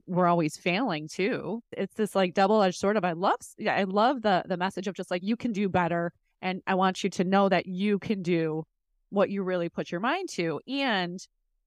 we're 0.07 0.27
always 0.27 0.57
failing 0.57 1.09
too. 1.09 1.63
It's 1.73 1.95
this 1.95 2.15
like 2.15 2.35
double 2.35 2.63
edged 2.63 2.79
sword 2.79 2.97
of 2.97 3.05
I 3.05 3.13
love, 3.13 3.39
yeah, 3.59 3.77
I 3.77 3.85
love 3.85 4.23
the 4.23 4.43
the 4.47 4.57
message 4.57 4.89
of 4.89 4.95
just 4.95 5.11
like 5.11 5.23
you 5.23 5.37
can 5.37 5.53
do 5.53 5.69
better, 5.69 6.13
and 6.43 6.63
I 6.67 6.75
want 6.75 7.05
you 7.05 7.11
to 7.11 7.25
know 7.25 7.49
that 7.49 7.67
you 7.67 7.99
can 7.99 8.23
do 8.23 8.65
what 9.11 9.31
you 9.31 9.43
really 9.43 9.69
put 9.69 9.91
your 9.91 10.01
mind 10.01 10.29
to. 10.31 10.61
And 10.67 11.21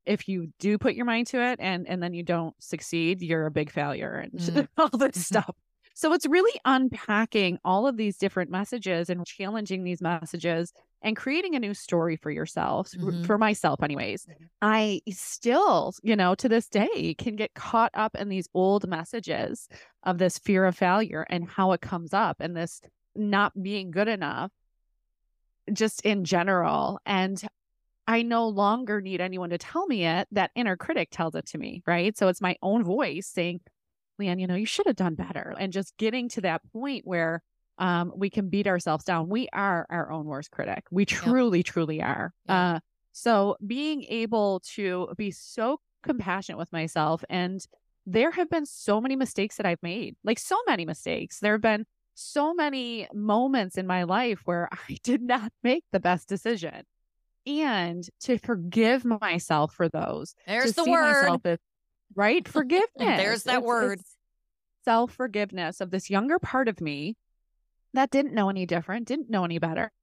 if 0.06 0.28
you 0.28 0.50
do 0.60 0.78
put 0.78 0.96
your 0.96 1.06
mind 1.06 1.28
to 1.28 1.42
it, 1.42 1.60
and 1.62 1.88
and 1.88 2.04
then 2.04 2.14
you 2.14 2.24
don't 2.24 2.56
succeed, 2.62 3.22
you're 3.22 3.46
a 3.46 3.52
big 3.52 3.72
failure, 3.72 4.14
and 4.14 4.34
mm. 4.34 4.68
all 4.78 4.90
this 4.90 5.12
mm-hmm. 5.12 5.20
stuff. 5.20 5.56
So 5.94 6.14
it's 6.14 6.26
really 6.26 6.60
unpacking 6.66 7.60
all 7.64 7.86
of 7.88 7.98
these 7.98 8.18
different 8.18 8.50
messages 8.50 9.10
and 9.10 9.26
challenging 9.26 9.84
these 9.84 10.02
messages 10.02 10.74
and 11.04 11.16
creating 11.16 11.56
a 11.56 11.60
new 11.60 11.74
story 11.74 12.16
for 12.16 12.32
yourself, 12.32 12.92
mm-hmm. 12.92 13.24
for 13.24 13.38
myself, 13.38 13.84
anyways. 13.84 14.26
Mm-hmm. 14.26 14.44
I 14.62 15.02
still, 15.10 15.94
you 16.02 16.16
know, 16.16 16.34
to 16.36 16.50
this 16.50 16.68
day 16.68 17.14
can 17.18 17.36
get 17.36 17.54
caught 17.54 17.92
up 17.94 18.16
in 18.16 18.30
these 18.30 18.48
old 18.54 18.88
messages 18.88 19.68
of 20.04 20.18
this 20.18 20.40
fear 20.40 20.66
of 20.66 20.76
failure 20.76 21.26
and 21.30 21.48
how 21.48 21.74
it 21.74 21.82
comes 21.82 22.14
up 22.14 22.38
and 22.40 22.56
this 22.56 22.82
not 23.16 23.52
being 23.62 23.92
good 23.92 24.08
enough 24.08 24.52
just 25.72 26.02
in 26.02 26.24
general. 26.26 27.00
And 27.06 27.42
I 28.08 28.24
no 28.24 28.48
longer 28.48 29.00
need 29.00 29.22
anyone 29.22 29.52
to 29.52 29.58
tell 29.58 29.86
me 29.86 30.06
it. 30.06 30.28
That 30.32 30.52
inner 30.56 30.76
critic 30.76 31.10
tells 31.12 31.36
it 31.36 31.46
to 31.48 31.58
me, 31.58 31.84
right? 31.86 32.18
So 32.18 32.28
it's 32.30 32.42
my 32.42 32.56
own 32.62 32.84
voice 32.84 33.28
saying, 33.28 33.62
Leanne, 34.20 34.40
you 34.40 34.48
know, 34.48 34.56
you 34.56 34.66
should 34.66 34.88
have 34.88 34.96
done 34.96 35.16
better. 35.16 35.56
And 35.58 35.74
just 35.74 35.96
getting 35.98 36.30
to 36.30 36.42
that 36.42 36.62
point 36.72 37.06
where 37.06 37.42
um, 37.78 38.14
we 38.16 38.30
can 38.30 38.50
beat 38.50 38.68
ourselves 38.68 39.04
down. 39.04 39.30
We 39.30 39.48
are 39.54 39.86
our 39.90 40.12
own 40.12 40.26
worst 40.26 40.52
critic. 40.52 40.86
We 40.92 41.06
truly, 41.06 41.64
truly 41.64 42.02
are. 42.02 42.34
Uh, 42.48 42.80
so 43.12 43.58
being 43.66 44.04
able 44.04 44.62
to 44.76 45.10
be 45.18 45.32
so 45.32 45.80
compassionate 46.04 46.58
with 46.58 46.72
myself 46.72 47.24
and 47.30 47.66
there 48.06 48.32
have 48.32 48.50
been 48.50 48.66
so 48.66 49.00
many 49.00 49.16
mistakes 49.16 49.58
that 49.58 49.66
I've 49.66 49.82
made, 49.82 50.16
like 50.24 50.40
so 50.40 50.58
many 50.68 50.86
mistakes. 50.86 51.40
There 51.40 51.54
have 51.54 51.62
been 51.62 51.86
so 52.16 52.54
many 52.54 53.08
moments 53.14 53.78
in 53.78 53.88
my 53.88 54.04
life 54.04 54.42
where 54.46 54.70
I 54.90 54.98
did 55.04 55.22
not 55.22 55.52
make 55.64 55.86
the 55.92 56.00
best 56.00 56.28
decision. 56.28 56.84
And 57.46 58.08
to 58.22 58.38
forgive 58.38 59.04
myself 59.04 59.74
for 59.74 59.90
those. 59.90 60.34
There's 60.48 60.74
the 60.74 60.86
word. 60.86 61.42
As, 61.44 61.60
right? 62.16 62.48
Forgiveness. 62.48 62.88
There's 62.98 63.44
that 63.44 63.60
it's, 63.60 63.66
word. 63.66 64.02
Self 64.86 65.14
forgiveness 65.14 65.80
of 65.80 65.92
this 65.92 66.10
younger 66.10 66.40
part 66.40 66.68
of 66.68 66.82
me 66.82 67.16
that 67.94 68.12
didn't 68.12 68.34
know 68.34 68.50
any 68.50 68.66
different, 68.66 69.08
didn't 69.08 69.30
know 69.30 69.46
any 69.46 69.58
better, 69.58 69.94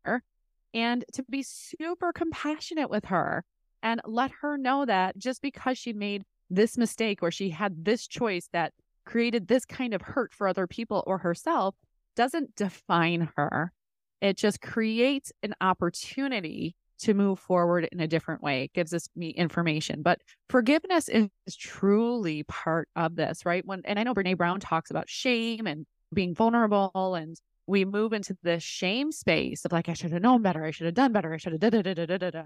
and 0.73 1.05
to 1.13 1.23
be 1.29 1.43
super 1.43 2.15
compassionate 2.15 2.89
with 2.89 3.07
her 3.07 3.45
and 3.83 4.01
let 4.07 4.31
her 4.41 4.57
know 4.57 4.87
that 4.87 5.19
just 5.19 5.43
because 5.43 5.77
she 5.77 5.93
made 5.93 6.25
this 6.49 6.79
mistake 6.79 7.23
or 7.23 7.31
she 7.31 7.51
had 7.51 7.85
this 7.85 8.07
choice 8.07 8.49
that 8.53 8.73
created 9.05 9.49
this 9.49 9.65
kind 9.65 9.95
of 9.95 10.03
hurt 10.03 10.33
for 10.33 10.49
other 10.49 10.67
people 10.67 11.03
or 11.07 11.19
herself 11.19 11.75
doesn't 12.17 12.55
define 12.57 13.29
her. 13.37 13.73
It 14.21 14.37
just 14.37 14.61
creates 14.61 15.33
an 15.43 15.55
opportunity 15.61 16.75
to 17.01 17.15
move 17.15 17.39
forward 17.39 17.89
in 17.93 18.01
a 18.01 18.07
different 18.07 18.43
way. 18.43 18.65
It 18.65 18.73
gives 18.73 18.93
us 18.95 19.09
me 19.17 19.31
information. 19.31 20.03
But 20.03 20.21
forgiveness 20.49 21.09
is, 21.09 21.29
is 21.47 21.57
truly 21.57 22.43
part 22.45 22.89
of 22.97 23.17
this, 23.17 23.45
right? 23.45 23.65
When 23.65 23.83
and 23.85 23.99
I 23.99 24.03
know 24.03 24.15
Brene 24.15 24.37
Brown 24.37 24.61
talks 24.61 24.91
about 24.91 25.09
shame 25.09 25.67
and 25.67 25.87
being 26.13 26.35
vulnerable 26.35 27.15
and 27.15 27.37
we 27.67 27.85
move 27.85 28.13
into 28.13 28.37
this 28.43 28.63
shame 28.63 29.13
space 29.13 29.65
of 29.65 29.73
like, 29.73 29.89
I 29.89 29.93
should 29.93 30.13
have 30.13 30.23
known 30.23 30.43
better. 30.43 30.65
I 30.65 30.73
should 30.73 30.87
have 30.87 30.95
done 30.95 31.13
better. 31.13 31.33
I 31.33 31.37
should 31.37 31.53
have 31.53 31.61
da 31.61 31.71
da 31.71 31.83
da 31.83 31.95
da 31.95 32.17
da 32.17 32.31
da. 32.31 32.43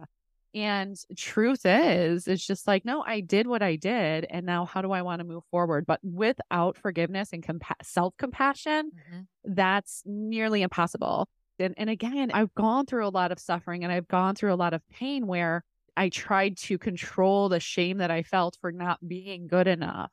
And 0.54 0.96
truth 1.16 1.62
is, 1.64 2.28
it's 2.28 2.46
just 2.46 2.68
like, 2.68 2.84
no, 2.84 3.02
I 3.02 3.20
did 3.20 3.49
what 3.49 3.61
I 3.61 3.75
did. 3.75 4.25
And 4.30 4.46
now 4.46 4.66
how 4.66 4.82
do 4.82 4.92
I 4.92 5.02
want 5.02 5.18
to 5.18 5.25
move 5.25 5.42
forward? 5.50 5.84
But 5.84 5.99
without 6.04 6.76
forgiveness 6.76 7.30
and 7.32 7.42
compa- 7.42 7.82
self 7.82 8.16
compassion, 8.18 8.92
mm-hmm. 8.94 9.20
that's 9.44 10.02
nearly 10.06 10.62
impossible. 10.62 11.28
And, 11.58 11.75
and 11.76 11.90
again, 11.90 12.30
I've 12.32 12.54
gone 12.54 12.87
through 12.87 13.06
a 13.06 13.08
lot 13.08 13.32
of 13.32 13.38
suffering 13.38 13.84
and 13.84 13.92
I've 13.92 14.08
gone 14.08 14.34
through 14.34 14.52
a 14.52 14.56
lot 14.56 14.75
of 14.75 14.82
pain 14.90 15.26
where 15.26 15.62
I 15.96 16.08
tried 16.08 16.56
to 16.58 16.78
control 16.78 17.49
the 17.49 17.61
shame 17.61 17.99
that 17.99 18.11
I 18.11 18.23
felt 18.23 18.58
for 18.61 18.73
not 18.73 19.06
being 19.06 19.46
good 19.46 19.66
enough. 19.66 20.11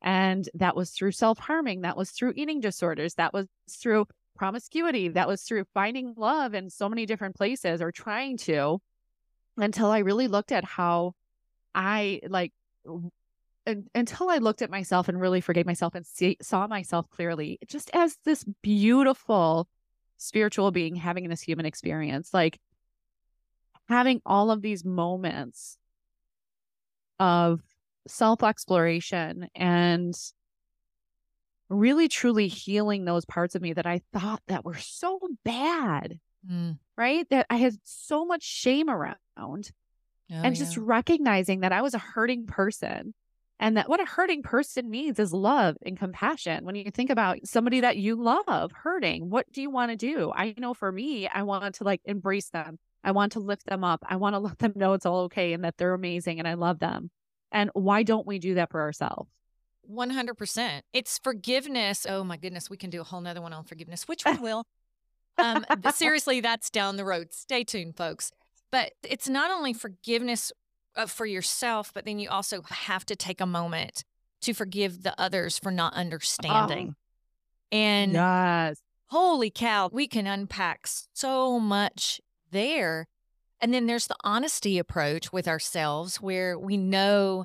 And 0.00 0.48
that 0.54 0.76
was 0.76 0.90
through 0.90 1.12
self 1.12 1.38
harming. 1.38 1.82
That 1.82 1.96
was 1.96 2.10
through 2.10 2.34
eating 2.36 2.60
disorders. 2.60 3.14
That 3.14 3.34
was 3.34 3.46
through 3.70 4.06
promiscuity. 4.36 5.08
That 5.08 5.28
was 5.28 5.42
through 5.42 5.64
finding 5.74 6.14
love 6.16 6.54
in 6.54 6.70
so 6.70 6.88
many 6.88 7.04
different 7.04 7.36
places 7.36 7.82
or 7.82 7.92
trying 7.92 8.36
to 8.38 8.80
until 9.56 9.90
I 9.90 9.98
really 9.98 10.28
looked 10.28 10.52
at 10.52 10.64
how 10.64 11.14
I 11.74 12.20
like 12.28 12.52
until 13.94 14.30
I 14.30 14.38
looked 14.38 14.62
at 14.62 14.70
myself 14.70 15.08
and 15.08 15.20
really 15.20 15.40
forgave 15.40 15.66
myself 15.66 15.94
and 15.94 16.06
see, 16.06 16.38
saw 16.40 16.66
myself 16.66 17.10
clearly 17.10 17.58
just 17.66 17.90
as 17.92 18.16
this 18.24 18.44
beautiful 18.62 19.68
spiritual 20.18 20.70
being 20.70 20.94
having 20.96 21.28
this 21.28 21.40
human 21.40 21.64
experience 21.64 22.34
like 22.34 22.58
having 23.88 24.20
all 24.26 24.50
of 24.50 24.60
these 24.60 24.84
moments 24.84 25.78
of 27.18 27.60
self 28.06 28.42
exploration 28.42 29.48
and 29.54 30.14
really 31.68 32.08
truly 32.08 32.48
healing 32.48 33.04
those 33.04 33.24
parts 33.24 33.54
of 33.54 33.62
me 33.62 33.72
that 33.74 33.86
I 33.86 34.00
thought 34.12 34.42
that 34.48 34.64
were 34.64 34.78
so 34.78 35.20
bad. 35.44 36.18
Mm. 36.48 36.78
Right? 36.96 37.28
That 37.30 37.46
I 37.50 37.56
had 37.56 37.74
so 37.84 38.24
much 38.24 38.42
shame 38.42 38.88
around. 38.88 39.16
Oh, 39.36 39.56
and 40.30 40.54
just 40.54 40.76
recognizing 40.76 41.60
that 41.60 41.72
I 41.72 41.82
was 41.82 41.94
a 41.94 41.98
hurting 41.98 42.46
person 42.46 43.14
and 43.60 43.76
that 43.76 43.88
what 43.88 44.00
a 44.00 44.04
hurting 44.04 44.42
person 44.42 44.90
needs 44.90 45.18
is 45.18 45.32
love 45.32 45.76
and 45.82 45.98
compassion. 45.98 46.64
When 46.64 46.76
you 46.76 46.90
think 46.90 47.10
about 47.10 47.38
somebody 47.44 47.80
that 47.80 47.96
you 47.96 48.14
love 48.14 48.70
hurting, 48.72 49.30
what 49.30 49.50
do 49.52 49.60
you 49.60 49.70
want 49.70 49.90
to 49.90 49.96
do? 49.96 50.32
I 50.34 50.54
know 50.58 50.74
for 50.74 50.92
me, 50.92 51.26
I 51.28 51.42
want 51.42 51.74
to 51.76 51.84
like 51.84 52.00
embrace 52.04 52.50
them. 52.50 52.78
I 53.02 53.10
want 53.10 53.32
to 53.32 53.40
lift 53.40 53.66
them 53.66 53.82
up. 53.82 54.04
I 54.08 54.16
want 54.16 54.34
to 54.34 54.38
let 54.40 54.58
them 54.58 54.72
know 54.76 54.92
it's 54.92 55.06
all 55.06 55.22
okay 55.22 55.52
and 55.52 55.64
that 55.64 55.76
they're 55.76 55.94
amazing 55.94 56.38
and 56.38 56.46
I 56.46 56.54
love 56.54 56.78
them. 56.78 57.10
And 57.50 57.70
why 57.72 58.02
don't 58.02 58.26
we 58.26 58.38
do 58.38 58.54
that 58.54 58.70
for 58.70 58.80
ourselves? 58.80 59.30
100%. 59.90 60.82
It's 60.92 61.18
forgiveness. 61.18 62.06
Oh 62.08 62.22
my 62.22 62.36
goodness, 62.36 62.68
we 62.68 62.76
can 62.76 62.90
do 62.90 63.00
a 63.00 63.04
whole 63.04 63.20
nother 63.20 63.40
one 63.40 63.52
on 63.52 63.64
forgiveness, 63.64 64.06
which 64.06 64.24
we 64.24 64.36
will. 64.36 64.66
um, 65.38 65.64
seriously, 65.94 66.40
that's 66.40 66.70
down 66.70 66.96
the 66.96 67.04
road. 67.04 67.32
Stay 67.32 67.64
tuned, 67.64 67.96
folks. 67.96 68.30
But 68.70 68.92
it's 69.02 69.28
not 69.28 69.50
only 69.50 69.72
forgiveness 69.72 70.52
Uh, 70.98 71.06
for 71.06 71.26
yourself, 71.26 71.92
but 71.94 72.04
then 72.04 72.18
you 72.18 72.28
also 72.28 72.60
have 72.62 73.06
to 73.06 73.14
take 73.14 73.40
a 73.40 73.46
moment 73.46 74.02
to 74.40 74.52
forgive 74.52 75.04
the 75.04 75.14
others 75.16 75.56
for 75.56 75.70
not 75.70 75.94
understanding. 75.94 76.96
Oh, 76.96 77.76
and 77.76 78.12
yes. 78.14 78.82
holy 79.06 79.48
cow, 79.48 79.90
we 79.92 80.08
can 80.08 80.26
unpack 80.26 80.88
so 81.14 81.60
much 81.60 82.20
there. 82.50 83.06
And 83.60 83.72
then 83.72 83.86
there's 83.86 84.08
the 84.08 84.16
honesty 84.24 84.76
approach 84.76 85.32
with 85.32 85.46
ourselves 85.46 86.16
where 86.16 86.58
we 86.58 86.76
know 86.76 87.44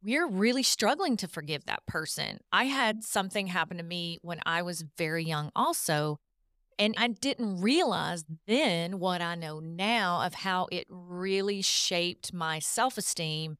we're 0.00 0.28
really 0.28 0.62
struggling 0.62 1.16
to 1.16 1.26
forgive 1.26 1.64
that 1.64 1.84
person. 1.86 2.38
I 2.52 2.66
had 2.66 3.02
something 3.02 3.48
happen 3.48 3.78
to 3.78 3.82
me 3.82 4.18
when 4.22 4.38
I 4.46 4.62
was 4.62 4.84
very 4.96 5.24
young, 5.24 5.50
also. 5.56 6.20
And 6.78 6.94
I 6.96 7.08
didn't 7.08 7.60
realize 7.60 8.24
then 8.46 9.00
what 9.00 9.20
I 9.20 9.34
know 9.34 9.58
now 9.58 10.22
of 10.22 10.34
how 10.34 10.68
it 10.70 10.86
really 10.88 11.60
shaped 11.60 12.32
my 12.32 12.60
self 12.60 12.96
esteem. 12.96 13.58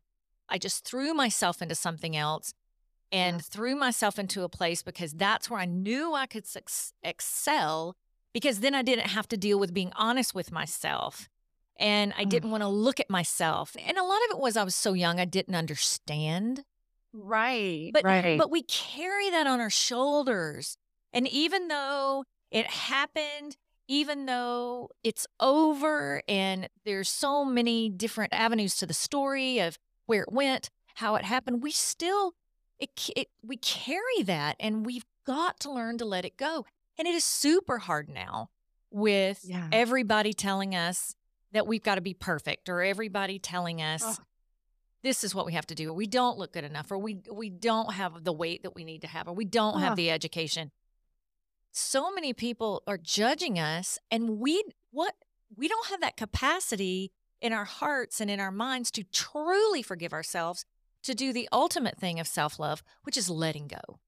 I 0.49 0.59
just 0.59 0.85
threw 0.85 1.13
myself 1.15 1.61
into 1.61 1.75
something 1.75 2.17
else 2.17 2.55
and 3.11 3.37
yeah. 3.37 3.43
threw 3.43 3.75
myself 3.75 4.19
into 4.19 4.45
a 4.45 4.49
place 4.49 4.83
because 4.83 5.13
that's 5.13 5.51
where 5.51 5.61
I 5.61 5.65
knew 5.65 6.15
I 6.15 6.27
could 6.27 6.47
excel 7.03 7.97
because 8.33 8.61
then 8.61 8.75
I 8.75 8.83
didn't 8.83 9.09
have 9.09 9.29
to 9.29 9.37
deal 9.37 9.59
with 9.59 9.75
being 9.75 9.93
honest 9.97 10.35
with 10.35 10.53
myself 10.53 11.29
and 11.79 12.13
I 12.17 12.25
mm. 12.25 12.29
didn't 12.29 12.51
want 12.51 12.63
to 12.63 12.69
look 12.69 13.01
at 13.01 13.11
myself. 13.11 13.77
And 13.87 13.97
a 13.97 14.03
lot 14.03 14.21
of 14.25 14.37
it 14.37 14.39
was 14.39 14.57
I 14.57 14.65
was 14.65 14.75
so 14.75 14.93
young, 14.93 15.21
I 15.21 15.25
didn't 15.25 15.55
understand. 15.55 16.65
Right. 17.13 17.91
But 17.93 18.05
right. 18.05 18.39
but 18.39 18.51
we 18.51 18.63
carry 18.63 19.31
that 19.31 19.47
on 19.47 19.61
our 19.61 19.71
shoulders. 19.71 20.77
And 21.13 21.27
even 21.29 21.69
though 21.69 22.25
it 22.51 22.67
happened, 22.67 23.57
even 23.89 24.27
though 24.27 24.91
it's 25.03 25.27
over 25.41 26.23
and 26.29 26.69
there's 26.85 27.09
so 27.09 27.45
many 27.45 27.89
different 27.89 28.33
avenues 28.33 28.77
to 28.77 28.87
the 28.87 28.95
story 28.95 29.59
of 29.59 29.79
where 30.07 30.23
it 30.23 30.33
went, 30.33 30.71
how 30.97 31.15
it 31.17 31.25
happened, 31.25 31.63
we 31.63 31.71
still 31.71 32.35
it, 32.79 32.91
it 33.17 33.29
we 33.43 33.57
carry 33.57 34.23
that 34.25 34.57
and 34.61 34.87
we've 34.87 35.05
got 35.27 35.61
to 35.61 35.71
learn 35.71 35.99
to 35.99 36.05
let 36.05 36.25
it 36.25 36.37
go. 36.37 36.65
And 36.99 37.07
it 37.07 37.15
is 37.15 37.25
super 37.25 37.79
hard 37.79 38.09
now 38.09 38.51
with 38.91 39.41
yeah. 39.45 39.69
everybody 39.73 40.33
telling 40.33 40.75
us 40.75 41.15
that 41.53 41.67
we've 41.67 41.83
got 41.83 41.97
to 41.97 42.01
be 42.01 42.15
perfect 42.15 42.69
or 42.69 42.83
everybody 42.83 43.39
telling 43.39 43.81
us 43.81 44.03
oh. 44.05 44.17
this 45.03 45.25
is 45.25 45.35
what 45.35 45.47
we 45.47 45.53
have 45.53 45.67
to 45.67 45.75
do 45.75 45.91
or 45.91 45.93
we 45.95 46.07
don't 46.07 46.39
look 46.39 46.53
good 46.53 46.65
enough 46.65 46.91
or 46.91 46.99
we 46.99 47.21
we 47.33 47.51
don't 47.51 47.93
have 47.93 48.25
the 48.25 48.33
weight 48.33 48.63
that 48.63 48.75
we 48.75 48.85
need 48.85 49.03
to 49.03 49.07
have 49.07 49.29
or 49.29 49.33
we 49.33 49.45
don't 49.45 49.77
oh. 49.77 49.79
have 49.79 49.97
the 49.97 50.11
education 50.11 50.71
so 51.79 52.11
many 52.11 52.33
people 52.33 52.83
are 52.87 52.99
judging 52.99 53.59
us 53.59 53.99
and 54.11 54.39
we 54.39 54.63
what 54.91 55.15
we 55.57 55.69
don't 55.69 55.89
have 55.89 56.01
that 56.01 56.17
capacity 56.17 57.13
in 57.41 57.53
our 57.53 57.65
hearts 57.65 58.21
and 58.21 58.31
in 58.31 58.41
our 58.41 58.51
minds 58.51 58.91
to 58.91 59.05
truly 59.05 59.83
forgive 59.83 60.13
ourselves 60.13 60.65
to 61.05 61.15
do 61.15 61.33
the 61.33 61.49
ultimate 61.53 61.97
thing 61.99 62.19
of 62.19 62.27
self 62.27 62.59
love, 62.59 62.83
which 63.05 63.17
is 63.17 63.31
letting 63.31 63.69
go. 63.69 64.01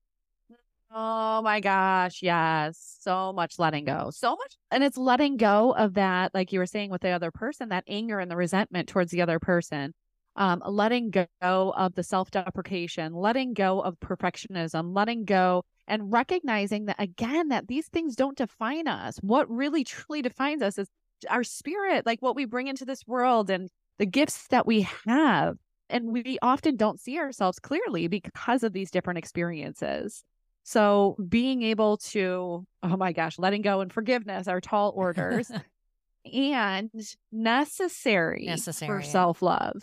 Oh 0.92 1.40
my 1.42 1.60
gosh. 1.60 2.20
Yes. 2.20 2.98
So 3.00 3.32
much 3.32 3.58
letting 3.60 3.84
go. 3.84 4.10
So 4.12 4.30
much. 4.30 4.56
And 4.72 4.82
it's 4.82 4.96
letting 4.96 5.36
go 5.36 5.72
of 5.72 5.94
that, 5.94 6.34
like 6.34 6.52
you 6.52 6.58
were 6.58 6.66
saying 6.66 6.90
with 6.90 7.02
the 7.02 7.10
other 7.10 7.30
person, 7.30 7.68
that 7.68 7.84
anger 7.86 8.18
and 8.18 8.28
the 8.28 8.36
resentment 8.36 8.88
towards 8.88 9.12
the 9.12 9.22
other 9.22 9.38
person. 9.38 9.94
Um, 10.40 10.62
letting 10.66 11.10
go 11.10 11.28
of 11.76 11.94
the 11.96 12.02
self 12.02 12.30
deprecation, 12.30 13.12
letting 13.12 13.52
go 13.52 13.80
of 13.80 14.00
perfectionism, 14.00 14.96
letting 14.96 15.26
go 15.26 15.64
and 15.86 16.10
recognizing 16.10 16.86
that 16.86 16.96
again, 16.98 17.48
that 17.48 17.68
these 17.68 17.88
things 17.88 18.16
don't 18.16 18.38
define 18.38 18.88
us. 18.88 19.18
What 19.18 19.50
really 19.50 19.84
truly 19.84 20.22
defines 20.22 20.62
us 20.62 20.78
is 20.78 20.88
our 21.28 21.44
spirit, 21.44 22.06
like 22.06 22.22
what 22.22 22.36
we 22.36 22.46
bring 22.46 22.68
into 22.68 22.86
this 22.86 23.06
world 23.06 23.50
and 23.50 23.68
the 23.98 24.06
gifts 24.06 24.46
that 24.48 24.66
we 24.66 24.88
have. 25.06 25.58
And 25.90 26.10
we 26.10 26.38
often 26.40 26.76
don't 26.76 26.98
see 26.98 27.18
ourselves 27.18 27.58
clearly 27.58 28.08
because 28.08 28.62
of 28.62 28.72
these 28.72 28.90
different 28.90 29.18
experiences. 29.18 30.24
So 30.62 31.16
being 31.28 31.62
able 31.62 31.98
to, 31.98 32.64
oh 32.82 32.96
my 32.96 33.12
gosh, 33.12 33.38
letting 33.38 33.60
go 33.60 33.82
and 33.82 33.92
forgiveness 33.92 34.48
are 34.48 34.62
tall 34.62 34.92
orders 34.96 35.50
and 36.32 36.90
necessary, 37.30 38.46
necessary 38.46 38.88
for 38.88 39.02
self 39.06 39.42
love. 39.42 39.82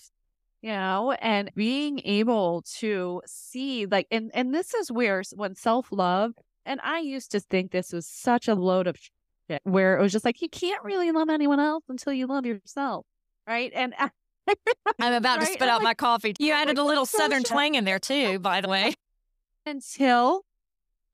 You 0.62 0.72
know, 0.72 1.16
and 1.22 1.52
being 1.56 2.02
able 2.04 2.64
to 2.80 3.22
see 3.26 3.86
like 3.86 4.08
and 4.10 4.32
and 4.34 4.54
this 4.54 4.74
is 4.74 4.92
where 4.92 5.22
when 5.36 5.56
self 5.56 5.90
love 5.92 6.34
and 6.66 6.80
I 6.84 7.00
used 7.00 7.32
to 7.32 7.40
think 7.40 7.72
this 7.72 7.94
was 7.94 8.08
such 8.08 8.48
a 8.48 8.56
load 8.56 8.88
of 8.88 8.98
shit 8.98 9.62
where 9.64 9.98
it 9.98 10.02
was 10.02 10.12
just 10.12 10.26
like 10.26 10.42
you 10.42 10.50
can't 10.50 10.84
really 10.84 11.12
love 11.12 11.30
anyone 11.30 11.60
else 11.60 11.84
until 11.90 12.12
you 12.12 12.28
love 12.28 12.46
yourself, 12.46 13.06
right? 13.48 13.72
And 13.74 13.94
I'm 15.00 15.14
about 15.14 15.40
right? 15.40 15.48
to 15.48 15.54
spit 15.54 15.70
out 15.70 15.78
like, 15.78 15.84
my 15.84 15.94
coffee. 15.94 16.34
You 16.40 16.54
added 16.54 16.78
a 16.78 16.84
little 16.84 17.06
southern 17.06 17.44
twang 17.44 17.76
in 17.76 17.86
there 17.86 18.00
too, 18.00 18.40
by 18.40 18.62
the 18.62 18.68
way. 18.68 18.94
Until 19.66 20.44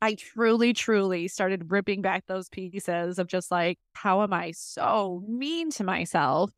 I 0.02 0.16
truly, 0.16 0.74
truly 0.74 1.28
started 1.28 1.72
ripping 1.72 2.02
back 2.02 2.26
those 2.28 2.50
pieces 2.50 3.20
of 3.20 3.28
just 3.28 3.50
like, 3.50 3.80
how 3.94 4.22
am 4.22 4.34
I 4.34 4.52
so 4.52 5.24
mean 5.28 5.72
to 5.72 5.84
myself? 5.84 6.52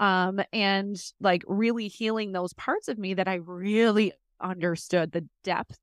Um, 0.00 0.40
and 0.52 1.00
like 1.20 1.44
really 1.46 1.88
healing 1.88 2.32
those 2.32 2.52
parts 2.54 2.88
of 2.88 2.98
me 2.98 3.14
that 3.14 3.28
I 3.28 3.34
really 3.34 4.12
understood 4.40 5.12
the 5.12 5.28
depth 5.44 5.78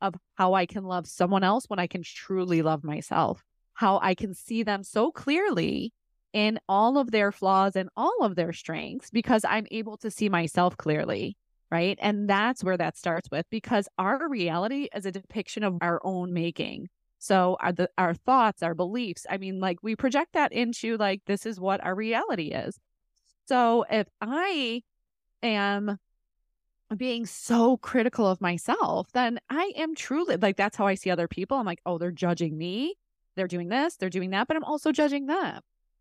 of 0.00 0.14
how 0.34 0.54
I 0.54 0.66
can 0.66 0.84
love 0.84 1.06
someone 1.06 1.42
else 1.42 1.64
when 1.66 1.78
I 1.78 1.86
can 1.86 2.02
truly 2.02 2.62
love 2.62 2.84
myself, 2.84 3.42
how 3.74 3.98
I 4.02 4.14
can 4.14 4.34
see 4.34 4.62
them 4.62 4.84
so 4.84 5.10
clearly 5.10 5.92
in 6.32 6.60
all 6.68 6.98
of 6.98 7.10
their 7.10 7.32
flaws 7.32 7.76
and 7.76 7.88
all 7.96 8.22
of 8.22 8.36
their 8.36 8.52
strengths 8.52 9.10
because 9.10 9.44
I'm 9.44 9.66
able 9.70 9.96
to 9.98 10.10
see 10.10 10.28
myself 10.28 10.76
clearly 10.76 11.36
right? 11.70 11.98
And 12.00 12.28
that's 12.28 12.62
where 12.62 12.76
that 12.76 12.96
starts 12.96 13.30
with 13.30 13.46
because 13.50 13.88
our 13.98 14.28
reality 14.28 14.88
is 14.94 15.06
a 15.06 15.12
depiction 15.12 15.64
of 15.64 15.78
our 15.80 16.00
own 16.04 16.32
making. 16.32 16.88
So 17.18 17.56
our 17.60 17.72
the, 17.72 17.90
our 17.98 18.14
thoughts, 18.14 18.62
our 18.62 18.74
beliefs, 18.74 19.26
I 19.28 19.38
mean 19.38 19.58
like 19.58 19.78
we 19.82 19.96
project 19.96 20.34
that 20.34 20.52
into 20.52 20.96
like 20.96 21.22
this 21.26 21.46
is 21.46 21.58
what 21.58 21.84
our 21.84 21.94
reality 21.94 22.48
is. 22.48 22.78
So 23.46 23.84
if 23.90 24.06
I 24.20 24.82
am 25.42 25.98
being 26.96 27.26
so 27.26 27.76
critical 27.78 28.26
of 28.26 28.40
myself, 28.40 29.10
then 29.12 29.38
I 29.50 29.72
am 29.76 29.94
truly 29.94 30.36
like 30.36 30.56
that's 30.56 30.76
how 30.76 30.86
I 30.86 30.94
see 30.94 31.10
other 31.10 31.28
people. 31.28 31.56
I'm 31.56 31.66
like, 31.66 31.80
"Oh, 31.86 31.98
they're 31.98 32.10
judging 32.12 32.56
me. 32.56 32.94
They're 33.34 33.48
doing 33.48 33.68
this, 33.68 33.96
they're 33.96 34.10
doing 34.10 34.30
that, 34.30 34.48
but 34.48 34.56
I'm 34.56 34.64
also 34.64 34.92
judging 34.92 35.26
them." 35.26 35.60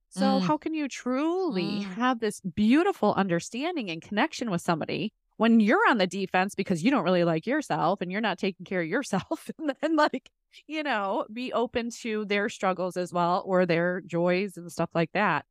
So, 0.09 0.21
mm. 0.21 0.41
how 0.41 0.57
can 0.57 0.73
you 0.73 0.87
truly 0.87 1.63
mm. 1.63 1.83
have 1.95 2.19
this 2.19 2.39
beautiful 2.41 3.13
understanding 3.15 3.89
and 3.89 4.01
connection 4.01 4.49
with 4.51 4.61
somebody 4.61 5.11
when 5.37 5.59
you're 5.59 5.89
on 5.89 5.97
the 5.97 6.07
defense 6.07 6.55
because 6.55 6.83
you 6.83 6.91
don't 6.91 7.03
really 7.03 7.23
like 7.23 7.45
yourself 7.45 8.01
and 8.01 8.11
you're 8.11 8.21
not 8.21 8.37
taking 8.37 8.65
care 8.65 8.81
of 8.81 8.87
yourself 8.87 9.49
and 9.57 9.73
then 9.81 9.95
like 9.95 10.29
you 10.67 10.83
know 10.83 11.25
be 11.33 11.51
open 11.51 11.89
to 11.89 12.25
their 12.25 12.47
struggles 12.49 12.95
as 12.95 13.11
well 13.11 13.43
or 13.45 13.65
their 13.65 14.01
joys 14.05 14.55
and 14.57 14.71
stuff 14.71 14.89
like 14.93 15.11
that 15.13 15.45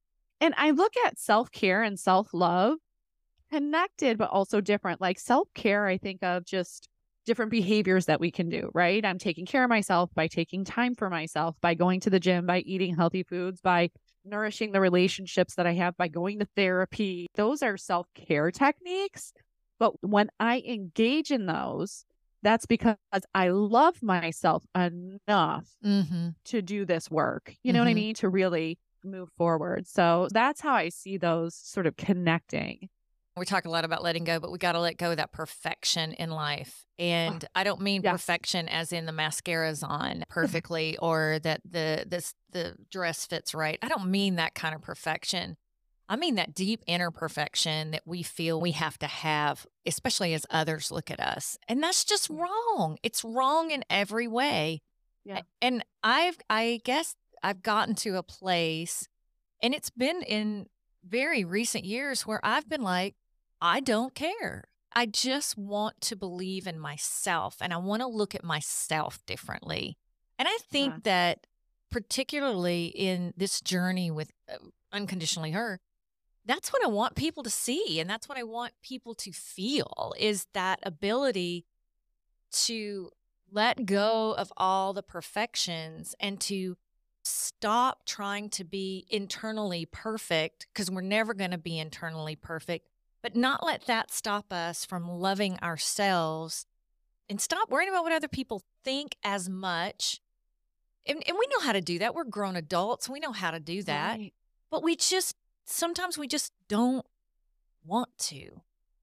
and 0.45 0.55
i 0.57 0.71
look 0.71 0.93
at 1.07 1.19
self-care 1.19 1.83
and 1.83 1.99
self-love 1.99 2.79
connected 3.51 4.19
but 4.19 4.31
also 4.31 4.61
different 4.61 5.01
like 5.01 5.19
self-care 5.19 5.87
i 5.87 5.97
think 5.97 6.23
of 6.23 6.45
just 6.45 6.89
different 7.27 7.51
behaviors 7.51 8.07
that 8.07 8.21
we 8.21 8.31
can 8.31 8.49
do 8.49 8.71
right 8.75 9.05
i'm 9.05 9.19
taking 9.19 9.47
care 9.47 9.65
of 9.65 9.71
myself 9.71 10.11
by 10.15 10.27
taking 10.27 10.65
time 10.65 10.95
for 10.95 11.09
myself 11.09 11.57
by 11.61 11.75
going 11.75 12.01
to 12.01 12.11
the 12.11 12.21
gym 12.21 12.47
by 12.47 12.61
eating 12.61 12.95
healthy 12.95 13.23
foods 13.23 13.61
by 13.61 13.91
nourishing 14.25 14.73
the 14.73 14.81
relationships 14.81 15.55
that 15.55 15.67
i 15.67 15.73
have 15.73 15.97
by 15.97 16.09
going 16.09 16.39
to 16.39 16.47
therapy 16.57 17.27
those 17.35 17.63
are 17.63 17.77
self-care 17.77 18.51
techniques 18.51 19.33
but 19.79 19.93
when 20.03 20.31
I 20.39 20.63
engage 20.67 21.31
in 21.31 21.47
those, 21.47 22.05
that's 22.43 22.67
because 22.67 22.97
I 23.35 23.49
love 23.49 24.03
myself 24.03 24.65
enough 24.75 25.67
mm-hmm. 25.85 26.29
to 26.47 26.63
do 26.63 26.85
this 26.85 27.11
work. 27.11 27.55
You 27.63 27.73
know 27.73 27.79
mm-hmm. 27.79 27.85
what 27.85 27.89
I 27.89 27.91
mm-hmm. 27.91 27.97
mean? 27.97 28.15
To 28.17 28.29
really 28.29 28.79
move 29.05 29.31
forward. 29.37 29.87
So 29.87 30.29
that's 30.33 30.61
how 30.61 30.75
I 30.75 30.89
see 30.89 31.17
those 31.17 31.55
sort 31.55 31.87
of 31.87 31.97
connecting. 31.97 32.89
We 33.37 33.47
talk 33.47 33.65
a 33.65 33.71
lot 33.71 33.85
about 33.85 34.03
letting 34.03 34.23
go, 34.23 34.39
but 34.39 34.53
we 34.53 34.59
got 34.59 34.73
to 34.73 34.81
let 34.81 34.97
go 34.97 35.11
of 35.11 35.17
that 35.17 35.33
perfection 35.33 36.13
in 36.13 36.31
life. 36.31 36.87
And 37.01 37.45
I 37.55 37.65
don't 37.65 37.81
mean 37.81 38.03
yes. 38.05 38.13
perfection 38.13 38.69
as 38.69 38.93
in 38.93 39.07
the 39.07 39.13
mascara's 39.13 39.83
on 39.83 40.25
perfectly 40.31 40.97
or 40.99 41.41
that 41.43 41.61
the 41.69 42.05
this 42.07 42.35
the 42.53 42.77
dress 42.91 43.27
fits 43.27 43.53
right. 43.53 43.79
I 43.83 43.89
don't 43.89 44.11
mean 44.11 44.37
that 44.37 44.55
kind 44.55 44.75
of 44.75 44.83
perfection. 44.83 45.57
I 46.09 46.17
mean 46.17 46.37
that 46.37 46.55
deep 46.55 46.85
inner 46.87 47.11
perfection 47.11 47.93
that 47.93 48.03
we 48.05 48.23
feel 48.23 48.61
we 48.61 48.73
have 48.73 48.99
to 48.99 49.07
have, 49.07 49.67
especially 49.85 50.35
as 50.35 50.47
others 50.51 50.93
look 50.93 51.11
at 51.11 51.19
us. 51.19 51.59
And 51.67 51.83
that's 51.83 52.05
just 52.05 52.31
wrong. 52.31 52.99
It's 53.03 53.25
wrong 53.25 53.73
in 53.73 53.85
every 53.91 54.29
way. 54.29 54.83
Yeah. 55.25 55.41
And 55.61 55.85
I've 56.05 56.39
I 56.49 56.81
guess 56.85 57.17
I've 57.45 57.63
gotten 57.63 57.95
to 57.97 58.17
a 58.17 58.23
place 58.23 59.07
and 59.63 59.75
it's 59.75 59.91
been 59.91 60.23
in 60.23 60.67
very 61.07 61.45
recent 61.45 61.85
years 61.85 62.27
where 62.27 62.41
I've 62.43 62.69
been 62.69 62.83
like 62.83 63.15
I 63.61 63.81
don't 63.81 64.15
care. 64.15 64.65
I 64.95 65.07
just 65.07 65.57
want 65.57 66.01
to 66.03 66.17
believe 66.17 66.67
in 66.67 66.79
myself 66.79 67.57
and 67.61 67.73
I 67.73 67.77
want 67.77 68.03
to 68.03 68.09
look 68.09 68.35
at 68.35 68.45
myself 68.45 69.21
differently. 69.27 69.97
And 70.39 70.49
I 70.49 70.59
think 70.71 70.95
yeah. 70.95 71.01
that 71.05 71.47
particularly 71.91 72.87
in 72.87 73.33
this 73.37 73.61
journey 73.61 74.11
with 74.11 74.33
uh, 74.53 74.57
unconditionally 74.93 75.53
her 75.53 75.81
that's 76.47 76.73
what 76.73 76.85
I 76.85 76.89
want 76.89 77.15
people 77.15 77.43
to 77.43 77.51
see. 77.51 77.99
And 78.01 78.09
that's 78.09 78.29
what 78.29 78.39
I 78.39 78.43
want 78.43 78.73
people 78.83 79.15
to 79.15 79.33
feel 79.33 80.13
is 80.19 80.47
that 80.53 80.79
ability 80.83 81.65
to 82.67 83.11
let 83.51 83.87
go 83.87 84.33
of 84.33 84.53
all 84.57 84.93
the 84.93 85.03
perfections 85.03 86.15
and 86.21 86.41
to 86.43 86.77
stop 87.25 88.05
trying 88.07 88.51
to 88.51 88.65
be 88.65 89.07
internally 89.09 89.87
perfect 89.87 90.67
because 90.73 90.91
we're 90.91 91.01
never 91.01 91.35
going 91.35 91.51
to 91.51 91.59
be 91.59 91.79
internally 91.79 92.37
perfect, 92.37 92.89
but 93.23 93.35
not 93.35 93.65
let 93.65 93.87
that 93.87 94.13
stop 94.13 94.53
us 94.53 94.85
from 94.85 95.09
loving 95.09 95.59
ourselves 95.61 96.67
and 97.29 97.41
stop 97.41 97.71
worrying 97.71 97.89
about 97.89 98.05
what 98.05 98.13
other 98.13 98.29
people 98.29 98.63
think 98.85 99.17
as 99.25 99.49
much. 99.49 100.21
And, 101.07 101.23
and 101.27 101.37
we 101.39 101.47
know 101.51 101.65
how 101.65 101.73
to 101.73 101.81
do 101.81 101.99
that. 102.01 102.15
We're 102.15 102.25
grown 102.25 102.57
adults. 102.57 103.09
We 103.09 103.21
know 103.21 103.33
how 103.33 103.51
to 103.51 103.61
do 103.61 103.83
that. 103.85 104.19
Right. 104.19 104.35
But 104.71 104.83
we 104.83 104.95
just 104.95 105.35
sometimes 105.65 106.19
we 106.19 106.27
just 106.27 106.53
don't 106.69 107.07
want 107.87 108.11
to, 108.19 108.61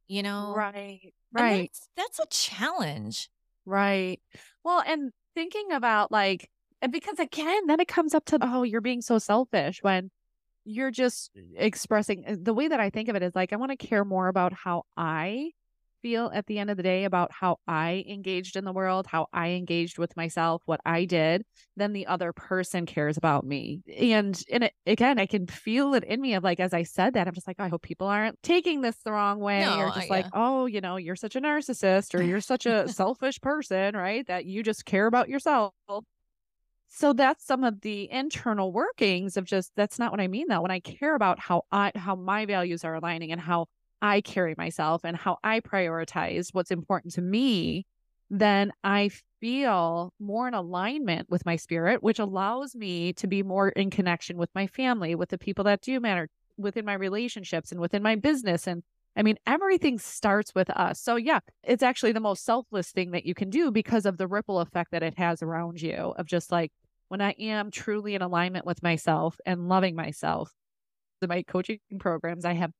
you 0.07 0.21
know? 0.21 0.53
Right. 0.55 1.13
Right. 1.33 1.71
That's, 1.97 2.17
that's 2.17 2.19
a 2.19 2.27
challenge. 2.29 3.31
Right. 3.65 4.19
Well, 4.63 4.83
and 4.85 5.11
thinking 5.33 5.71
about 5.71 6.11
like, 6.11 6.50
and 6.81 6.91
because 6.91 7.19
again, 7.19 7.67
then 7.67 7.79
it 7.79 7.87
comes 7.87 8.13
up 8.13 8.25
to, 8.25 8.39
oh, 8.41 8.63
you're 8.63 8.81
being 8.81 9.01
so 9.01 9.19
selfish 9.19 9.79
when 9.81 10.09
you're 10.63 10.91
just 10.91 11.31
expressing 11.55 12.23
uh, 12.27 12.35
the 12.39 12.53
way 12.53 12.67
that 12.67 12.79
I 12.79 12.89
think 12.89 13.09
of 13.09 13.15
it 13.15 13.23
is 13.23 13.35
like, 13.35 13.53
I 13.53 13.55
want 13.55 13.71
to 13.71 13.87
care 13.87 14.05
more 14.05 14.27
about 14.27 14.53
how 14.53 14.83
I 14.95 15.51
feel 16.01 16.31
at 16.33 16.47
the 16.47 16.59
end 16.59 16.69
of 16.69 16.77
the 16.77 16.83
day 16.83 17.03
about 17.03 17.31
how 17.31 17.57
I 17.67 18.03
engaged 18.07 18.55
in 18.55 18.65
the 18.65 18.71
world, 18.71 19.07
how 19.07 19.27
I 19.31 19.49
engaged 19.49 19.97
with 19.97 20.15
myself, 20.17 20.61
what 20.65 20.81
I 20.85 21.05
did, 21.05 21.43
then 21.77 21.93
the 21.93 22.07
other 22.07 22.33
person 22.33 22.85
cares 22.85 23.17
about 23.17 23.45
me. 23.45 23.81
And 23.97 24.41
and 24.51 24.65
it, 24.65 24.73
again, 24.85 25.19
I 25.19 25.25
can 25.25 25.47
feel 25.47 25.93
it 25.93 26.03
in 26.03 26.19
me 26.19 26.33
of 26.33 26.43
like 26.43 26.59
as 26.59 26.73
I 26.73 26.83
said 26.83 27.13
that, 27.13 27.27
I'm 27.27 27.33
just 27.33 27.47
like, 27.47 27.57
oh, 27.59 27.63
I 27.63 27.69
hope 27.69 27.81
people 27.81 28.07
aren't 28.07 28.41
taking 28.43 28.81
this 28.81 28.97
the 29.03 29.11
wrong 29.11 29.39
way 29.39 29.61
no, 29.61 29.79
or 29.79 29.91
just 29.91 30.09
like, 30.09 30.25
yeah. 30.25 30.31
oh, 30.33 30.65
you 30.65 30.81
know, 30.81 30.97
you're 30.97 31.15
such 31.15 31.35
a 31.35 31.41
narcissist 31.41 32.15
or 32.17 32.21
you're 32.21 32.41
such 32.41 32.65
a 32.65 32.87
selfish 32.91 33.39
person, 33.41 33.95
right? 33.95 34.25
That 34.27 34.45
you 34.45 34.63
just 34.63 34.85
care 34.85 35.05
about 35.05 35.29
yourself. 35.29 35.73
So 36.93 37.13
that's 37.13 37.45
some 37.45 37.63
of 37.63 37.81
the 37.81 38.11
internal 38.11 38.73
workings 38.73 39.37
of 39.37 39.45
just 39.45 39.71
that's 39.77 39.97
not 39.97 40.11
what 40.11 40.19
I 40.19 40.27
mean 40.27 40.47
though. 40.49 40.61
When 40.61 40.71
I 40.71 40.81
care 40.81 41.15
about 41.15 41.39
how 41.39 41.63
I 41.71 41.93
how 41.95 42.15
my 42.15 42.45
values 42.45 42.83
are 42.83 42.95
aligning 42.95 43.31
and 43.31 43.39
how 43.39 43.67
I 44.01 44.19
carry 44.19 44.55
myself 44.57 45.05
and 45.05 45.15
how 45.15 45.37
I 45.41 45.61
prioritize 45.61 46.49
what's 46.51 46.69
important 46.69 47.13
to 47.13 47.21
me, 47.21 47.85
then 48.29 48.73
I 48.83 49.09
feel 49.39 50.13
more 50.19 50.49
in 50.49 50.53
alignment 50.53 51.29
with 51.29 51.45
my 51.45 51.55
spirit, 51.55 52.03
which 52.03 52.19
allows 52.19 52.75
me 52.75 53.13
to 53.13 53.27
be 53.27 53.41
more 53.41 53.69
in 53.69 53.89
connection 53.89 54.37
with 54.37 54.49
my 54.53 54.67
family, 54.67 55.15
with 55.15 55.29
the 55.29 55.37
people 55.37 55.63
that 55.63 55.81
do 55.81 55.97
matter 56.01 56.27
within 56.57 56.83
my 56.83 56.93
relationships 56.93 57.71
and 57.71 57.79
within 57.79 58.03
my 58.03 58.15
business. 58.15 58.67
And 58.67 58.83
I 59.15 59.23
mean, 59.23 59.37
everything 59.47 59.97
starts 59.97 60.53
with 60.53 60.69
us. 60.69 60.99
So, 60.99 61.15
yeah, 61.15 61.39
it's 61.63 61.83
actually 61.83 62.11
the 62.11 62.19
most 62.19 62.43
selfless 62.43 62.91
thing 62.91 63.11
that 63.11 63.25
you 63.25 63.33
can 63.33 63.49
do 63.49 63.71
because 63.71 64.05
of 64.05 64.17
the 64.17 64.27
ripple 64.27 64.59
effect 64.59 64.91
that 64.91 65.03
it 65.03 65.17
has 65.17 65.41
around 65.41 65.81
you 65.81 66.13
of 66.17 66.25
just 66.25 66.51
like 66.51 66.71
when 67.11 67.19
I 67.19 67.31
am 67.31 67.71
truly 67.71 68.15
in 68.15 68.21
alignment 68.21 68.65
with 68.65 68.81
myself 68.81 69.37
and 69.45 69.67
loving 69.67 69.95
myself. 69.97 70.49
In 71.21 71.27
my 71.27 71.43
coaching 71.43 71.79
programs, 71.99 72.45
I 72.45 72.53
have 72.53 72.71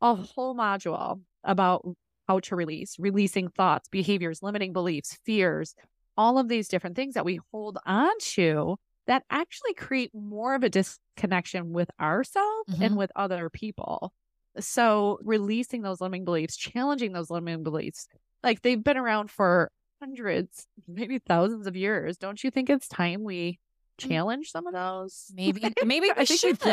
a 0.00 0.14
whole 0.14 0.54
module 0.54 1.20
about 1.42 1.84
how 2.28 2.38
to 2.38 2.54
release, 2.54 2.94
releasing 3.00 3.48
thoughts, 3.48 3.88
behaviors, 3.88 4.40
limiting 4.40 4.72
beliefs, 4.72 5.18
fears, 5.24 5.74
all 6.16 6.38
of 6.38 6.46
these 6.46 6.68
different 6.68 6.94
things 6.94 7.14
that 7.14 7.24
we 7.24 7.40
hold 7.50 7.76
on 7.84 8.12
to 8.20 8.76
that 9.08 9.24
actually 9.30 9.74
create 9.74 10.14
more 10.14 10.54
of 10.54 10.62
a 10.62 10.70
disconnection 10.70 11.72
with 11.72 11.90
ourselves 12.00 12.70
mm-hmm. 12.70 12.84
and 12.84 12.96
with 12.96 13.10
other 13.16 13.50
people. 13.50 14.12
So, 14.60 15.18
releasing 15.24 15.82
those 15.82 16.00
limiting 16.00 16.24
beliefs, 16.24 16.56
challenging 16.56 17.14
those 17.14 17.30
limiting 17.30 17.64
beliefs, 17.64 18.06
like 18.44 18.62
they've 18.62 18.82
been 18.82 18.96
around 18.96 19.32
for 19.32 19.72
hundreds, 20.00 20.68
maybe 20.86 21.18
thousands 21.18 21.66
of 21.66 21.74
years. 21.74 22.16
Don't 22.16 22.44
you 22.44 22.52
think 22.52 22.70
it's 22.70 22.86
time 22.86 23.24
we. 23.24 23.58
Challenge 23.98 24.50
some 24.50 24.66
of 24.66 24.72
those? 24.72 25.32
Maybe, 25.34 25.62
maybe 25.84 26.10
we 26.16 26.26
should. 26.26 26.58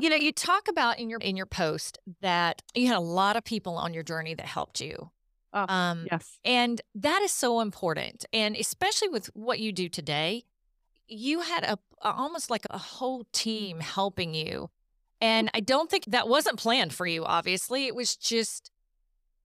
you 0.00 0.10
know, 0.10 0.16
you 0.16 0.32
talk 0.32 0.68
about 0.68 0.98
in 0.98 1.08
your 1.08 1.20
in 1.20 1.36
your 1.36 1.46
post 1.46 1.98
that 2.20 2.62
you 2.74 2.88
had 2.88 2.96
a 2.96 3.00
lot 3.00 3.36
of 3.36 3.44
people 3.44 3.76
on 3.76 3.94
your 3.94 4.02
journey 4.02 4.34
that 4.34 4.46
helped 4.46 4.80
you. 4.80 5.10
Oh, 5.52 5.66
um, 5.68 6.06
yes. 6.10 6.38
And 6.44 6.80
that 6.96 7.22
is 7.22 7.32
so 7.32 7.60
important. 7.60 8.26
And 8.32 8.56
especially 8.56 9.08
with 9.08 9.30
what 9.34 9.58
you 9.58 9.72
do 9.72 9.88
today, 9.88 10.44
you 11.08 11.40
had 11.40 11.64
a 11.64 11.78
almost 12.02 12.50
like 12.50 12.66
a 12.70 12.78
whole 12.78 13.24
team 13.32 13.80
helping 13.80 14.34
you. 14.34 14.70
And 15.20 15.50
I 15.54 15.60
don't 15.60 15.90
think 15.90 16.04
that 16.06 16.28
wasn't 16.28 16.58
planned 16.58 16.92
for 16.92 17.06
you, 17.06 17.24
obviously. 17.24 17.86
It 17.86 17.94
was 17.94 18.16
just 18.16 18.70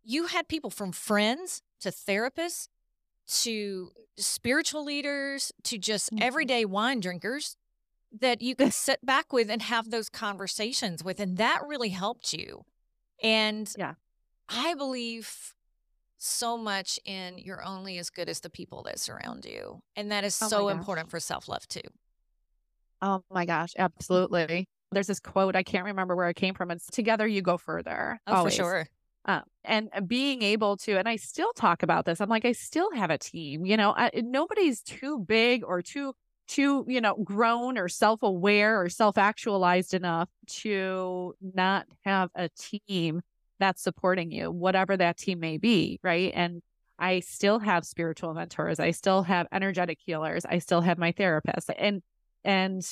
you 0.03 0.27
had 0.27 0.47
people 0.47 0.69
from 0.69 0.91
friends 0.91 1.61
to 1.79 1.89
therapists 1.89 2.67
to 3.27 3.91
spiritual 4.17 4.83
leaders 4.83 5.51
to 5.63 5.77
just 5.77 6.11
mm-hmm. 6.11 6.23
everyday 6.23 6.65
wine 6.65 6.99
drinkers 6.99 7.55
that 8.19 8.41
you 8.41 8.55
could 8.55 8.73
sit 8.73 9.05
back 9.05 9.31
with 9.31 9.49
and 9.49 9.61
have 9.61 9.89
those 9.89 10.09
conversations 10.09 11.03
with. 11.03 11.19
And 11.19 11.37
that 11.37 11.61
really 11.67 11.89
helped 11.89 12.33
you. 12.33 12.63
And 13.23 13.71
yeah, 13.77 13.93
I 14.49 14.73
believe 14.73 15.53
so 16.17 16.55
much 16.57 16.99
in 17.03 17.39
you're 17.39 17.63
only 17.63 17.97
as 17.97 18.09
good 18.09 18.29
as 18.29 18.41
the 18.41 18.49
people 18.49 18.83
that 18.83 18.99
surround 18.99 19.45
you. 19.45 19.81
And 19.95 20.11
that 20.11 20.23
is 20.23 20.39
oh 20.41 20.47
so 20.47 20.69
important 20.69 21.09
for 21.09 21.19
self 21.19 21.47
love 21.47 21.67
too. 21.67 21.81
Oh 23.01 23.23
my 23.31 23.45
gosh, 23.45 23.73
absolutely. 23.77 24.67
There's 24.91 25.07
this 25.07 25.19
quote, 25.19 25.55
I 25.55 25.63
can't 25.63 25.85
remember 25.85 26.15
where 26.15 26.29
it 26.29 26.35
came 26.35 26.53
from. 26.53 26.69
It's 26.69 26.85
together 26.87 27.25
you 27.25 27.41
go 27.41 27.57
further. 27.57 28.19
Oh, 28.27 28.35
always. 28.35 28.55
for 28.55 28.61
sure. 28.61 28.87
Uh, 29.25 29.41
and 29.63 29.89
being 30.07 30.41
able 30.41 30.77
to, 30.77 30.97
and 30.97 31.07
I 31.07 31.15
still 31.15 31.53
talk 31.53 31.83
about 31.83 32.05
this. 32.05 32.21
I'm 32.21 32.29
like, 32.29 32.45
I 32.45 32.53
still 32.53 32.91
have 32.93 33.11
a 33.11 33.17
team. 33.19 33.65
You 33.65 33.77
know, 33.77 33.93
I, 33.95 34.09
nobody's 34.15 34.81
too 34.81 35.19
big 35.19 35.63
or 35.63 35.81
too 35.81 36.13
too 36.47 36.83
you 36.87 36.99
know 36.99 37.15
grown 37.23 37.77
or 37.77 37.87
self-aware 37.87 38.81
or 38.81 38.89
self-actualized 38.89 39.93
enough 39.93 40.27
to 40.47 41.33
not 41.41 41.85
have 42.03 42.29
a 42.35 42.49
team 42.49 43.21
that's 43.59 43.81
supporting 43.81 44.31
you, 44.31 44.51
whatever 44.51 44.97
that 44.97 45.17
team 45.17 45.39
may 45.39 45.57
be, 45.57 45.99
right? 46.03 46.31
And 46.35 46.61
I 46.99 47.21
still 47.21 47.59
have 47.59 47.85
spiritual 47.85 48.33
mentors. 48.33 48.79
I 48.79 48.91
still 48.91 49.23
have 49.23 49.47
energetic 49.51 49.99
healers. 50.03 50.45
I 50.45 50.59
still 50.59 50.81
have 50.81 50.97
my 50.97 51.13
therapist. 51.13 51.69
And 51.77 52.01
and 52.43 52.83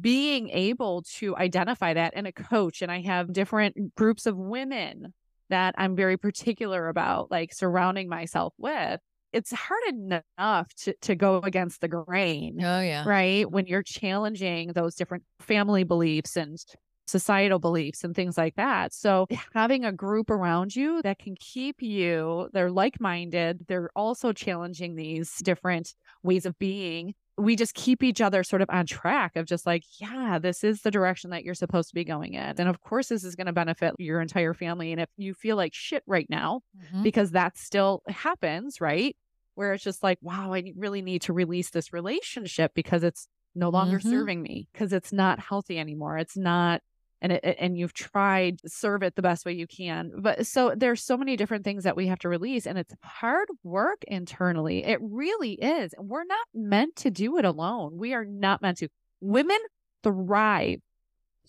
being 0.00 0.48
able 0.50 1.02
to 1.16 1.36
identify 1.36 1.94
that 1.94 2.12
and 2.14 2.26
a 2.26 2.32
coach 2.32 2.82
and 2.82 2.90
I 2.90 3.00
have 3.00 3.32
different 3.32 3.96
groups 3.96 4.26
of 4.26 4.36
women 4.36 5.12
that 5.52 5.74
I'm 5.78 5.94
very 5.94 6.16
particular 6.16 6.88
about 6.88 7.30
like 7.30 7.52
surrounding 7.54 8.08
myself 8.08 8.54
with. 8.58 9.00
It's 9.32 9.52
hard 9.52 9.82
enough 9.88 10.74
to, 10.82 10.94
to 11.02 11.14
go 11.14 11.38
against 11.38 11.80
the 11.80 11.88
grain. 11.88 12.58
Oh, 12.60 12.80
yeah. 12.80 13.04
Right. 13.06 13.50
When 13.50 13.66
you're 13.66 13.82
challenging 13.82 14.72
those 14.72 14.94
different 14.94 15.24
family 15.40 15.84
beliefs 15.84 16.36
and 16.36 16.58
societal 17.06 17.58
beliefs 17.58 18.04
and 18.04 18.14
things 18.14 18.38
like 18.38 18.54
that. 18.56 18.94
So 18.94 19.26
having 19.54 19.84
a 19.84 19.92
group 19.92 20.30
around 20.30 20.74
you 20.74 21.02
that 21.02 21.18
can 21.18 21.34
keep 21.38 21.82
you, 21.82 22.48
they're 22.52 22.70
like-minded, 22.70 23.66
they're 23.68 23.90
also 23.96 24.32
challenging 24.32 24.94
these 24.94 25.36
different 25.38 25.94
ways 26.22 26.46
of 26.46 26.58
being. 26.58 27.14
We 27.38 27.56
just 27.56 27.74
keep 27.74 28.02
each 28.02 28.20
other 28.20 28.42
sort 28.44 28.62
of 28.62 28.68
on 28.70 28.86
track 28.86 29.36
of 29.36 29.46
just 29.46 29.66
like, 29.66 29.84
yeah, 29.98 30.38
this 30.38 30.62
is 30.62 30.82
the 30.82 30.90
direction 30.90 31.30
that 31.30 31.44
you're 31.44 31.54
supposed 31.54 31.88
to 31.88 31.94
be 31.94 32.04
going 32.04 32.34
in. 32.34 32.54
And 32.58 32.68
of 32.68 32.80
course, 32.80 33.08
this 33.08 33.24
is 33.24 33.36
going 33.36 33.46
to 33.46 33.52
benefit 33.52 33.94
your 33.98 34.20
entire 34.20 34.52
family. 34.52 34.92
And 34.92 35.00
if 35.00 35.08
you 35.16 35.32
feel 35.32 35.56
like 35.56 35.72
shit 35.74 36.02
right 36.06 36.26
now, 36.28 36.60
mm-hmm. 36.78 37.02
because 37.02 37.30
that 37.30 37.56
still 37.56 38.02
happens, 38.06 38.80
right? 38.80 39.16
Where 39.54 39.72
it's 39.72 39.84
just 39.84 40.02
like, 40.02 40.18
wow, 40.20 40.52
I 40.52 40.72
really 40.76 41.02
need 41.02 41.22
to 41.22 41.32
release 41.32 41.70
this 41.70 41.92
relationship 41.92 42.72
because 42.74 43.02
it's 43.02 43.26
no 43.54 43.70
longer 43.70 43.98
mm-hmm. 43.98 44.10
serving 44.10 44.42
me 44.42 44.68
because 44.72 44.92
it's 44.92 45.12
not 45.12 45.38
healthy 45.38 45.78
anymore. 45.78 46.18
It's 46.18 46.36
not 46.36 46.82
and 47.22 47.32
it, 47.32 47.56
and 47.58 47.78
you've 47.78 47.94
tried 47.94 48.60
serve 48.66 49.02
it 49.02 49.16
the 49.16 49.22
best 49.22 49.46
way 49.46 49.52
you 49.52 49.66
can 49.66 50.12
but 50.18 50.46
so 50.46 50.74
there's 50.76 51.02
so 51.02 51.16
many 51.16 51.36
different 51.36 51.64
things 51.64 51.84
that 51.84 51.96
we 51.96 52.06
have 52.06 52.18
to 52.18 52.28
release 52.28 52.66
and 52.66 52.76
it's 52.76 52.94
hard 53.02 53.48
work 53.62 54.04
internally 54.06 54.84
it 54.84 54.98
really 55.00 55.54
is 55.54 55.94
And 55.96 56.08
we're 56.08 56.24
not 56.24 56.46
meant 56.52 56.96
to 56.96 57.10
do 57.10 57.38
it 57.38 57.46
alone 57.46 57.96
we 57.96 58.12
are 58.12 58.26
not 58.26 58.60
meant 58.60 58.78
to 58.78 58.88
women 59.20 59.58
thrive 60.02 60.80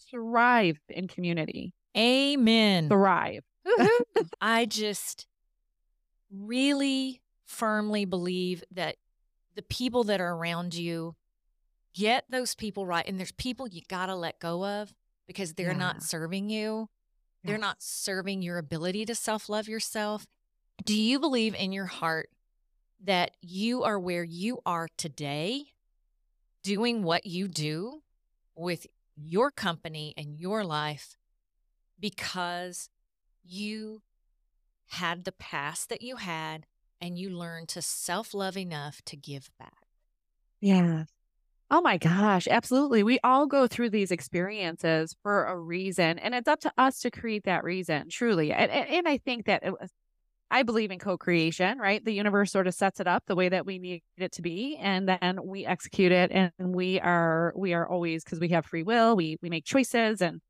thrive 0.10 0.80
in 0.90 1.08
community. 1.08 1.74
Amen. 1.98 2.90
Thrive. 2.90 3.44
I 4.42 4.66
just 4.66 5.28
really 6.32 7.22
firmly 7.46 8.06
believe 8.06 8.64
that 8.72 8.96
the 9.56 9.62
people 9.62 10.04
that 10.06 10.20
are 10.20 10.34
around 10.34 10.74
you 10.74 11.16
get 11.94 12.26
those 12.28 12.56
people 12.56 12.88
right 12.88 13.08
and 13.08 13.20
there's 13.20 13.32
people 13.34 13.68
you 13.68 13.82
got 13.88 14.08
to 14.08 14.16
let 14.16 14.40
go 14.40 14.66
of 14.66 14.92
because 15.34 15.54
they're 15.54 15.72
yeah. 15.72 15.78
not 15.78 16.04
serving 16.04 16.50
you. 16.50 16.90
They're 17.44 17.58
not 17.58 17.84
serving 17.84 18.42
your 18.42 18.58
ability 18.58 19.06
to 19.06 19.16
self 19.16 19.50
love 19.50 19.68
yourself. 19.68 20.26
Do 20.86 20.96
you 20.96 21.20
believe 21.20 21.56
in 21.56 21.74
your 21.74 21.86
heart 21.88 22.30
that 23.04 23.32
you 23.42 23.84
are 23.84 24.00
where 24.00 24.24
you 24.24 24.60
are 24.66 24.88
today, 24.98 25.66
doing 26.64 27.04
what 27.04 27.26
you 27.26 27.48
do 27.50 28.02
with 28.56 28.88
your 29.16 29.52
company 29.52 30.14
and 30.16 30.40
your 30.40 30.64
life 30.64 31.18
because 32.00 32.90
you 33.44 34.02
had 34.88 35.26
the 35.26 35.32
past 35.34 35.90
that 35.90 36.02
you 36.02 36.16
had 36.16 36.66
and 37.02 37.18
you 37.18 37.30
learned 37.30 37.68
to 37.70 37.82
self 37.82 38.34
love 38.34 38.56
enough 38.56 39.02
to 39.06 39.18
give 39.18 39.52
back? 39.60 39.88
Yeah. 40.62 41.04
Oh 41.76 41.82
my 41.82 41.98
gosh, 41.98 42.48
absolutely. 42.48 43.02
We 43.02 43.18
all 43.24 43.48
go 43.48 43.66
through 43.66 43.90
these 43.90 44.12
experiences 44.12 45.16
for 45.24 45.46
a 45.46 45.58
reason, 45.58 46.20
and 46.20 46.36
it's 46.36 46.48
up 46.48 46.60
to 46.60 46.72
us 46.78 47.00
to 47.00 47.10
create 47.10 47.46
that 47.46 47.64
reason, 47.64 48.10
truly. 48.10 48.52
And, 48.54 48.72
and 48.72 49.08
I 49.08 49.18
think 49.18 49.48
that 49.48 49.64
it 49.64 49.74
I 50.52 50.62
believe 50.62 50.92
in 50.92 51.00
co 51.00 51.18
creation, 51.18 51.80
right? 51.80 52.06
The 52.06 52.14
universe 52.14 52.52
sort 52.52 52.68
of 52.68 52.76
sets 52.76 53.00
it 53.00 53.08
up 53.08 53.24
the 53.26 53.36
way 53.36 53.50
that 53.50 53.66
we 53.66 53.80
need 53.80 54.04
it 54.18 54.34
to 54.34 54.44
be, 54.44 54.78
and 54.80 55.10
then 55.10 55.40
we 55.44 55.66
execute 55.66 56.12
it. 56.12 56.32
And 56.32 56.52
we 56.60 57.00
are, 57.00 57.54
we 57.56 57.74
are 57.74 57.90
always, 57.90 58.24
because 58.24 58.40
we 58.40 58.50
have 58.50 58.68
free 58.68 58.84
will, 58.84 59.16
we, 59.16 59.38
we 59.42 59.50
make 59.50 59.66
choices 59.66 60.22
and, 60.22 60.42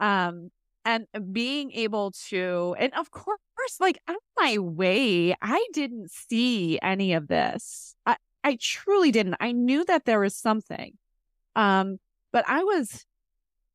um, 0.00 0.50
and 0.84 1.06
being 1.32 1.70
able 1.70 2.10
to, 2.30 2.74
and 2.80 2.92
of 2.94 3.12
course, 3.12 3.38
like 3.78 4.00
on 4.08 4.16
my 4.36 4.58
way, 4.58 5.36
I 5.40 5.64
didn't 5.72 6.10
see 6.10 6.80
any 6.82 7.12
of 7.12 7.28
this. 7.28 7.94
I, 8.04 8.16
I 8.44 8.58
truly 8.60 9.10
didn't. 9.10 9.36
I 9.40 9.52
knew 9.52 9.84
that 9.86 10.04
there 10.04 10.20
was 10.20 10.36
something. 10.36 10.96
Um, 11.56 11.98
but 12.32 12.44
I 12.46 12.62
was 12.62 13.06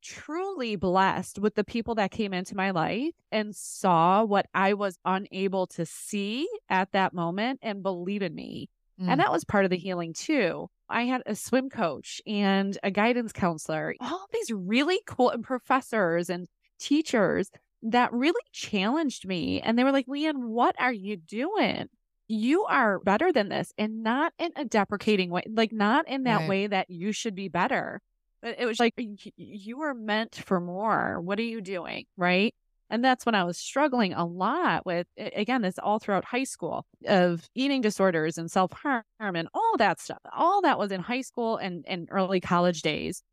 truly 0.01 0.75
blessed 0.75 1.39
with 1.39 1.55
the 1.55 1.63
people 1.63 1.95
that 1.95 2.11
came 2.11 2.33
into 2.33 2.55
my 2.55 2.71
life 2.71 3.13
and 3.31 3.55
saw 3.55 4.23
what 4.23 4.45
I 4.53 4.73
was 4.73 4.97
unable 5.03 5.67
to 5.67 5.85
see 5.85 6.47
at 6.69 6.91
that 6.93 7.13
moment 7.13 7.59
and 7.61 7.83
believe 7.83 8.21
in 8.21 8.33
me. 8.33 8.69
Mm. 9.01 9.09
And 9.09 9.19
that 9.19 9.31
was 9.31 9.43
part 9.43 9.65
of 9.65 9.71
the 9.71 9.77
healing 9.77 10.13
too. 10.13 10.69
I 10.87 11.03
had 11.03 11.21
a 11.25 11.35
swim 11.35 11.69
coach 11.69 12.21
and 12.25 12.77
a 12.83 12.91
guidance 12.91 13.31
counselor, 13.31 13.95
all 13.99 14.25
these 14.31 14.51
really 14.51 14.99
cool 15.05 15.29
and 15.29 15.43
professors 15.43 16.29
and 16.29 16.47
teachers 16.79 17.49
that 17.83 18.11
really 18.11 18.41
challenged 18.51 19.27
me. 19.27 19.61
And 19.61 19.77
they 19.77 19.83
were 19.83 19.91
like, 19.91 20.07
Leanne, 20.07 20.47
what 20.47 20.75
are 20.79 20.93
you 20.93 21.17
doing? 21.17 21.87
You 22.29 22.63
are 22.65 22.99
better 22.99 23.33
than 23.33 23.49
this 23.49 23.73
and 23.77 24.03
not 24.03 24.33
in 24.37 24.51
a 24.55 24.63
deprecating 24.63 25.31
way, 25.31 25.41
like 25.49 25.73
not 25.73 26.07
in 26.07 26.23
that 26.23 26.41
right. 26.41 26.49
way 26.49 26.67
that 26.67 26.89
you 26.89 27.11
should 27.11 27.33
be 27.33 27.49
better. 27.49 28.01
But 28.41 28.57
it 28.59 28.65
was 28.65 28.79
like, 28.79 28.93
you 29.35 29.81
are 29.81 29.95
meant 29.95 30.35
for 30.35 30.61
more. 30.61 31.19
What 31.19 31.39
are 31.39 31.43
you 31.43 31.59
doing? 31.59 32.05
Right. 32.15 32.53
And 32.91 33.03
that's 33.03 33.25
when 33.25 33.35
I 33.35 33.43
was 33.43 33.57
struggling 33.57 34.13
a 34.13 34.25
lot 34.25 34.85
with, 34.85 35.07
again, 35.17 35.63
this 35.63 35.79
all 35.79 35.99
throughout 35.99 36.23
high 36.23 36.43
school 36.43 36.85
of 37.05 37.49
eating 37.55 37.81
disorders 37.81 38.37
and 38.37 38.49
self 38.49 38.71
harm 38.73 39.03
and 39.19 39.49
all 39.53 39.77
that 39.77 39.99
stuff. 39.99 40.19
All 40.31 40.61
that 40.61 40.79
was 40.79 40.91
in 40.91 41.01
high 41.01 41.21
school 41.21 41.57
and, 41.57 41.83
and 41.87 42.07
early 42.11 42.39
college 42.39 42.81
days. 42.83 43.23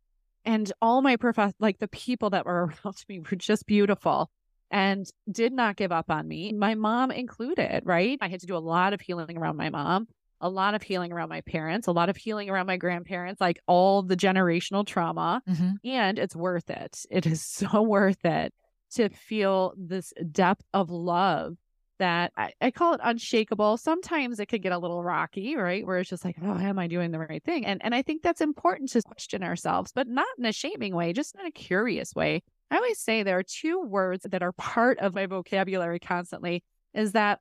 and 0.45 0.73
all 0.81 1.03
my 1.03 1.17
prof 1.17 1.53
like 1.59 1.79
the 1.79 1.89
people 1.89 2.31
that 2.31 2.47
were 2.47 2.73
around 2.85 3.05
me 3.09 3.21
were 3.21 3.37
just 3.37 3.67
beautiful 3.67 4.31
and 4.71 5.07
did 5.31 5.53
not 5.53 5.77
give 5.77 5.93
up 5.93 6.11
on 6.11 6.27
me, 6.27 6.53
my 6.53 6.75
mom 6.75 7.11
included, 7.11 7.83
right? 7.85 8.19
I 8.21 8.29
had 8.29 8.41
to 8.41 8.47
do 8.47 8.57
a 8.57 8.59
lot 8.59 8.93
of 8.93 9.01
healing 9.01 9.39
around 9.39 9.57
my 9.57 9.71
mom, 9.71 10.09
a 10.41 10.49
lot 10.49 10.75
of 10.75 10.83
healing 10.83 11.13
around 11.13 11.29
my 11.29 11.41
parents, 11.43 11.87
a 11.87 11.93
lot 11.93 12.09
of 12.09 12.17
healing 12.17 12.51
around 12.51 12.67
my 12.67 12.77
grandparents, 12.77 13.41
like 13.41 13.61
all 13.67 14.03
the 14.03 14.17
generational 14.17 14.87
trauma. 14.87 15.43
Mm-hmm. 15.49 15.73
And 15.85 16.19
it's 16.19 16.37
worth 16.37 16.71
it. 16.71 16.99
It 17.11 17.27
is 17.27 17.43
so 17.47 17.83
worth 17.83 18.25
it 18.25 18.53
to 18.93 19.09
feel 19.09 19.75
this 19.77 20.13
depth 20.31 20.65
of 20.73 20.91
love 20.91 21.57
that 21.99 22.33
I, 22.37 22.53
I, 22.61 22.71
call 22.71 22.95
it 22.95 23.01
unshakable. 23.03 23.79
Sometimes 23.79 24.39
it 24.39 24.47
could 24.47 24.63
get 24.63 24.73
a 24.73 24.79
little 24.79 25.03
rocky, 25.03 25.57
right? 25.57 25.85
Where 25.87 25.99
it's 25.99 26.11
just 26.11 26.27
like, 26.27 26.37
oh, 26.43 26.59
am 26.59 26.79
I 26.79 26.89
doing 26.89 27.11
the 27.11 27.19
right 27.19 27.43
thing? 27.43 27.65
And 27.65 27.83
and 27.83 27.95
I 27.95 28.03
think 28.03 28.23
that's 28.23 28.43
important 28.43 28.91
to 28.91 29.03
question 29.03 29.43
ourselves, 29.43 29.93
but 29.95 30.07
not 30.07 30.27
in 30.39 30.45
a 30.45 30.53
shaming 30.53 30.95
way, 30.95 31.13
just 31.13 31.35
in 31.35 31.47
a 31.47 31.51
curious 31.51 32.15
way. 32.15 32.43
I 32.71 32.77
always 32.77 32.99
say 32.99 33.23
there 33.23 33.39
are 33.39 33.45
two 33.45 33.81
words 33.83 34.27
that 34.29 34.43
are 34.43 34.53
part 34.53 34.99
of 34.99 35.15
my 35.15 35.27
vocabulary 35.27 35.99
constantly 35.99 36.65
is 36.95 37.13
that 37.13 37.41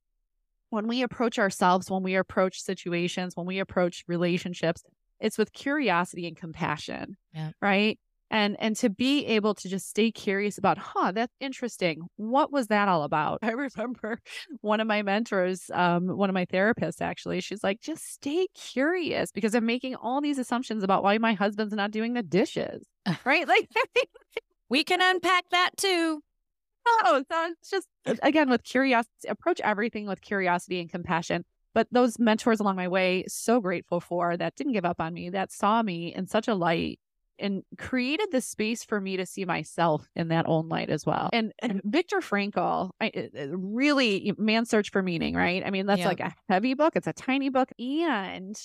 when 0.69 0.87
we 0.87 1.01
approach 1.01 1.39
ourselves, 1.39 1.89
when 1.89 2.03
we 2.03 2.15
approach 2.15 2.61
situations, 2.61 3.35
when 3.35 3.45
we 3.45 3.59
approach 3.59 4.03
relationships, 4.07 4.83
it's 5.19 5.37
with 5.37 5.53
curiosity 5.53 6.27
and 6.27 6.35
compassion. 6.35 7.17
Yeah. 7.33 7.51
Right 7.61 7.97
and 8.31 8.55
and 8.59 8.75
to 8.75 8.89
be 8.89 9.25
able 9.25 9.53
to 9.53 9.69
just 9.69 9.87
stay 9.87 10.11
curious 10.11 10.57
about 10.57 10.77
huh 10.77 11.11
that's 11.11 11.33
interesting 11.39 12.01
what 12.17 12.51
was 12.51 12.67
that 12.67 12.87
all 12.87 13.03
about 13.03 13.39
i 13.43 13.51
remember 13.51 14.19
one 14.61 14.79
of 14.79 14.87
my 14.87 15.01
mentors 15.01 15.69
um, 15.73 16.07
one 16.07 16.29
of 16.29 16.33
my 16.33 16.45
therapists 16.45 17.01
actually 17.01 17.39
she's 17.39 17.63
like 17.63 17.81
just 17.81 18.05
stay 18.05 18.47
curious 18.55 19.31
because 19.31 19.55
i'm 19.55 19.65
making 19.65 19.95
all 19.95 20.21
these 20.21 20.37
assumptions 20.37 20.83
about 20.83 21.03
why 21.03 21.17
my 21.17 21.33
husband's 21.33 21.73
not 21.73 21.91
doing 21.91 22.13
the 22.13 22.23
dishes 22.23 22.85
right 23.25 23.47
like 23.47 23.69
we 24.69 24.83
can 24.83 25.01
unpack 25.01 25.45
that 25.51 25.71
too 25.77 26.21
oh 26.87 27.23
so 27.29 27.51
it's 27.51 27.69
just 27.69 27.87
again 28.21 28.49
with 28.49 28.63
curiosity 28.63 29.27
approach 29.27 29.59
everything 29.61 30.07
with 30.07 30.21
curiosity 30.21 30.79
and 30.79 30.89
compassion 30.89 31.43
but 31.73 31.87
those 31.91 32.19
mentors 32.19 32.59
along 32.59 32.75
my 32.75 32.87
way 32.87 33.23
so 33.27 33.59
grateful 33.59 33.99
for 33.99 34.37
that 34.37 34.55
didn't 34.55 34.73
give 34.73 34.85
up 34.85 34.99
on 34.99 35.13
me 35.13 35.29
that 35.29 35.51
saw 35.51 35.81
me 35.81 36.13
in 36.13 36.27
such 36.27 36.47
a 36.47 36.55
light 36.55 36.99
and 37.39 37.63
created 37.77 38.31
the 38.31 38.41
space 38.41 38.83
for 38.83 38.99
me 38.99 39.17
to 39.17 39.25
see 39.25 39.45
myself 39.45 40.07
in 40.15 40.29
that 40.29 40.47
own 40.47 40.69
light 40.69 40.89
as 40.89 41.05
well. 41.05 41.29
And, 41.33 41.53
and 41.59 41.81
Viktor 41.83 42.17
Frankl, 42.17 42.91
I, 43.01 43.29
really 43.51 44.33
Man's 44.37 44.69
Search 44.69 44.91
for 44.91 45.01
Meaning, 45.01 45.35
right? 45.35 45.63
I 45.65 45.69
mean, 45.69 45.85
that's 45.85 45.99
yeah. 45.99 46.07
like 46.07 46.19
a 46.19 46.33
heavy 46.47 46.73
book. 46.73 46.95
It's 46.95 47.07
a 47.07 47.13
tiny 47.13 47.49
book. 47.49 47.69
And 47.79 48.55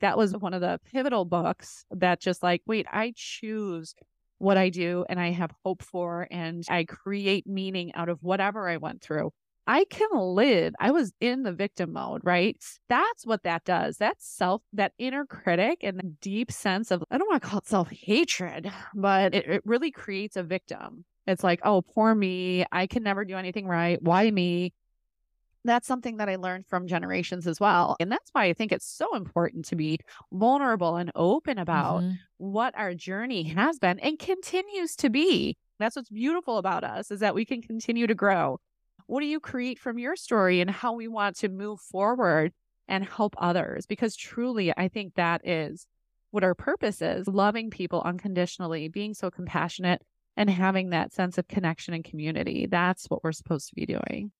that 0.00 0.16
was 0.16 0.36
one 0.36 0.54
of 0.54 0.60
the 0.60 0.80
pivotal 0.92 1.24
books 1.24 1.84
that 1.90 2.20
just 2.20 2.42
like, 2.42 2.62
wait, 2.66 2.86
I 2.90 3.12
choose 3.16 3.94
what 4.40 4.56
I 4.56 4.70
do 4.70 5.04
and 5.08 5.20
I 5.20 5.30
have 5.30 5.52
hope 5.64 5.82
for 5.82 6.26
and 6.30 6.64
I 6.68 6.84
create 6.84 7.46
meaning 7.46 7.94
out 7.94 8.08
of 8.08 8.22
whatever 8.22 8.68
I 8.68 8.78
went 8.78 9.02
through. 9.02 9.30
I 9.66 9.84
can 9.84 10.08
live. 10.12 10.74
I 10.80 10.90
was 10.90 11.12
in 11.20 11.42
the 11.42 11.52
victim 11.52 11.92
mode, 11.92 12.22
right? 12.24 12.56
That's 12.88 13.26
what 13.26 13.44
that 13.44 13.64
does. 13.64 13.98
That 13.98 14.16
self, 14.18 14.62
that 14.72 14.92
inner 14.98 15.26
critic 15.26 15.80
and 15.82 15.98
the 15.98 16.16
deep 16.20 16.50
sense 16.50 16.90
of, 16.90 17.04
I 17.10 17.18
don't 17.18 17.28
want 17.28 17.42
to 17.42 17.48
call 17.48 17.58
it 17.58 17.68
self 17.68 17.90
hatred, 17.90 18.72
but 18.94 19.34
it, 19.34 19.46
it 19.46 19.62
really 19.64 19.90
creates 19.90 20.36
a 20.36 20.42
victim. 20.42 21.04
It's 21.26 21.44
like, 21.44 21.60
oh, 21.62 21.82
poor 21.82 22.14
me. 22.14 22.64
I 22.72 22.86
can 22.86 23.02
never 23.02 23.24
do 23.24 23.36
anything 23.36 23.66
right. 23.66 24.02
Why 24.02 24.30
me? 24.30 24.72
That's 25.64 25.86
something 25.86 26.16
that 26.16 26.28
I 26.28 26.36
learned 26.36 26.66
from 26.66 26.86
generations 26.86 27.46
as 27.46 27.60
well. 27.60 27.96
And 28.00 28.10
that's 28.10 28.30
why 28.32 28.44
I 28.44 28.54
think 28.54 28.72
it's 28.72 28.86
so 28.86 29.14
important 29.14 29.66
to 29.66 29.76
be 29.76 29.98
vulnerable 30.32 30.96
and 30.96 31.12
open 31.14 31.58
about 31.58 32.02
mm-hmm. 32.02 32.14
what 32.38 32.74
our 32.76 32.94
journey 32.94 33.42
has 33.44 33.78
been 33.78 33.98
and 33.98 34.18
continues 34.18 34.96
to 34.96 35.10
be. 35.10 35.56
That's 35.78 35.96
what's 35.96 36.10
beautiful 36.10 36.58
about 36.58 36.84
us 36.84 37.10
is 37.10 37.20
that 37.20 37.34
we 37.34 37.44
can 37.44 37.60
continue 37.60 38.06
to 38.06 38.14
grow 38.14 38.58
what 39.10 39.22
do 39.22 39.26
you 39.26 39.40
create 39.40 39.80
from 39.80 39.98
your 39.98 40.14
story 40.14 40.60
and 40.60 40.70
how 40.70 40.92
we 40.92 41.08
want 41.08 41.34
to 41.38 41.48
move 41.48 41.80
forward 41.80 42.52
and 42.86 43.04
help 43.04 43.34
others? 43.38 43.84
Because 43.84 44.14
truly, 44.14 44.72
I 44.76 44.86
think 44.86 45.14
that 45.16 45.40
is 45.44 45.84
what 46.30 46.44
our 46.44 46.54
purpose 46.54 47.02
is 47.02 47.26
loving 47.26 47.70
people 47.70 48.02
unconditionally, 48.02 48.86
being 48.86 49.14
so 49.14 49.28
compassionate, 49.28 50.00
and 50.36 50.48
having 50.48 50.90
that 50.90 51.12
sense 51.12 51.38
of 51.38 51.48
connection 51.48 51.92
and 51.92 52.04
community. 52.04 52.68
That's 52.70 53.06
what 53.06 53.24
we're 53.24 53.32
supposed 53.32 53.68
to 53.70 53.74
be 53.74 53.84
doing. 53.84 54.30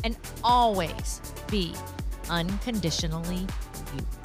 and 0.04 0.18
always 0.44 1.22
be 1.50 1.76
unconditionally 2.30 3.46
you. 3.96 4.21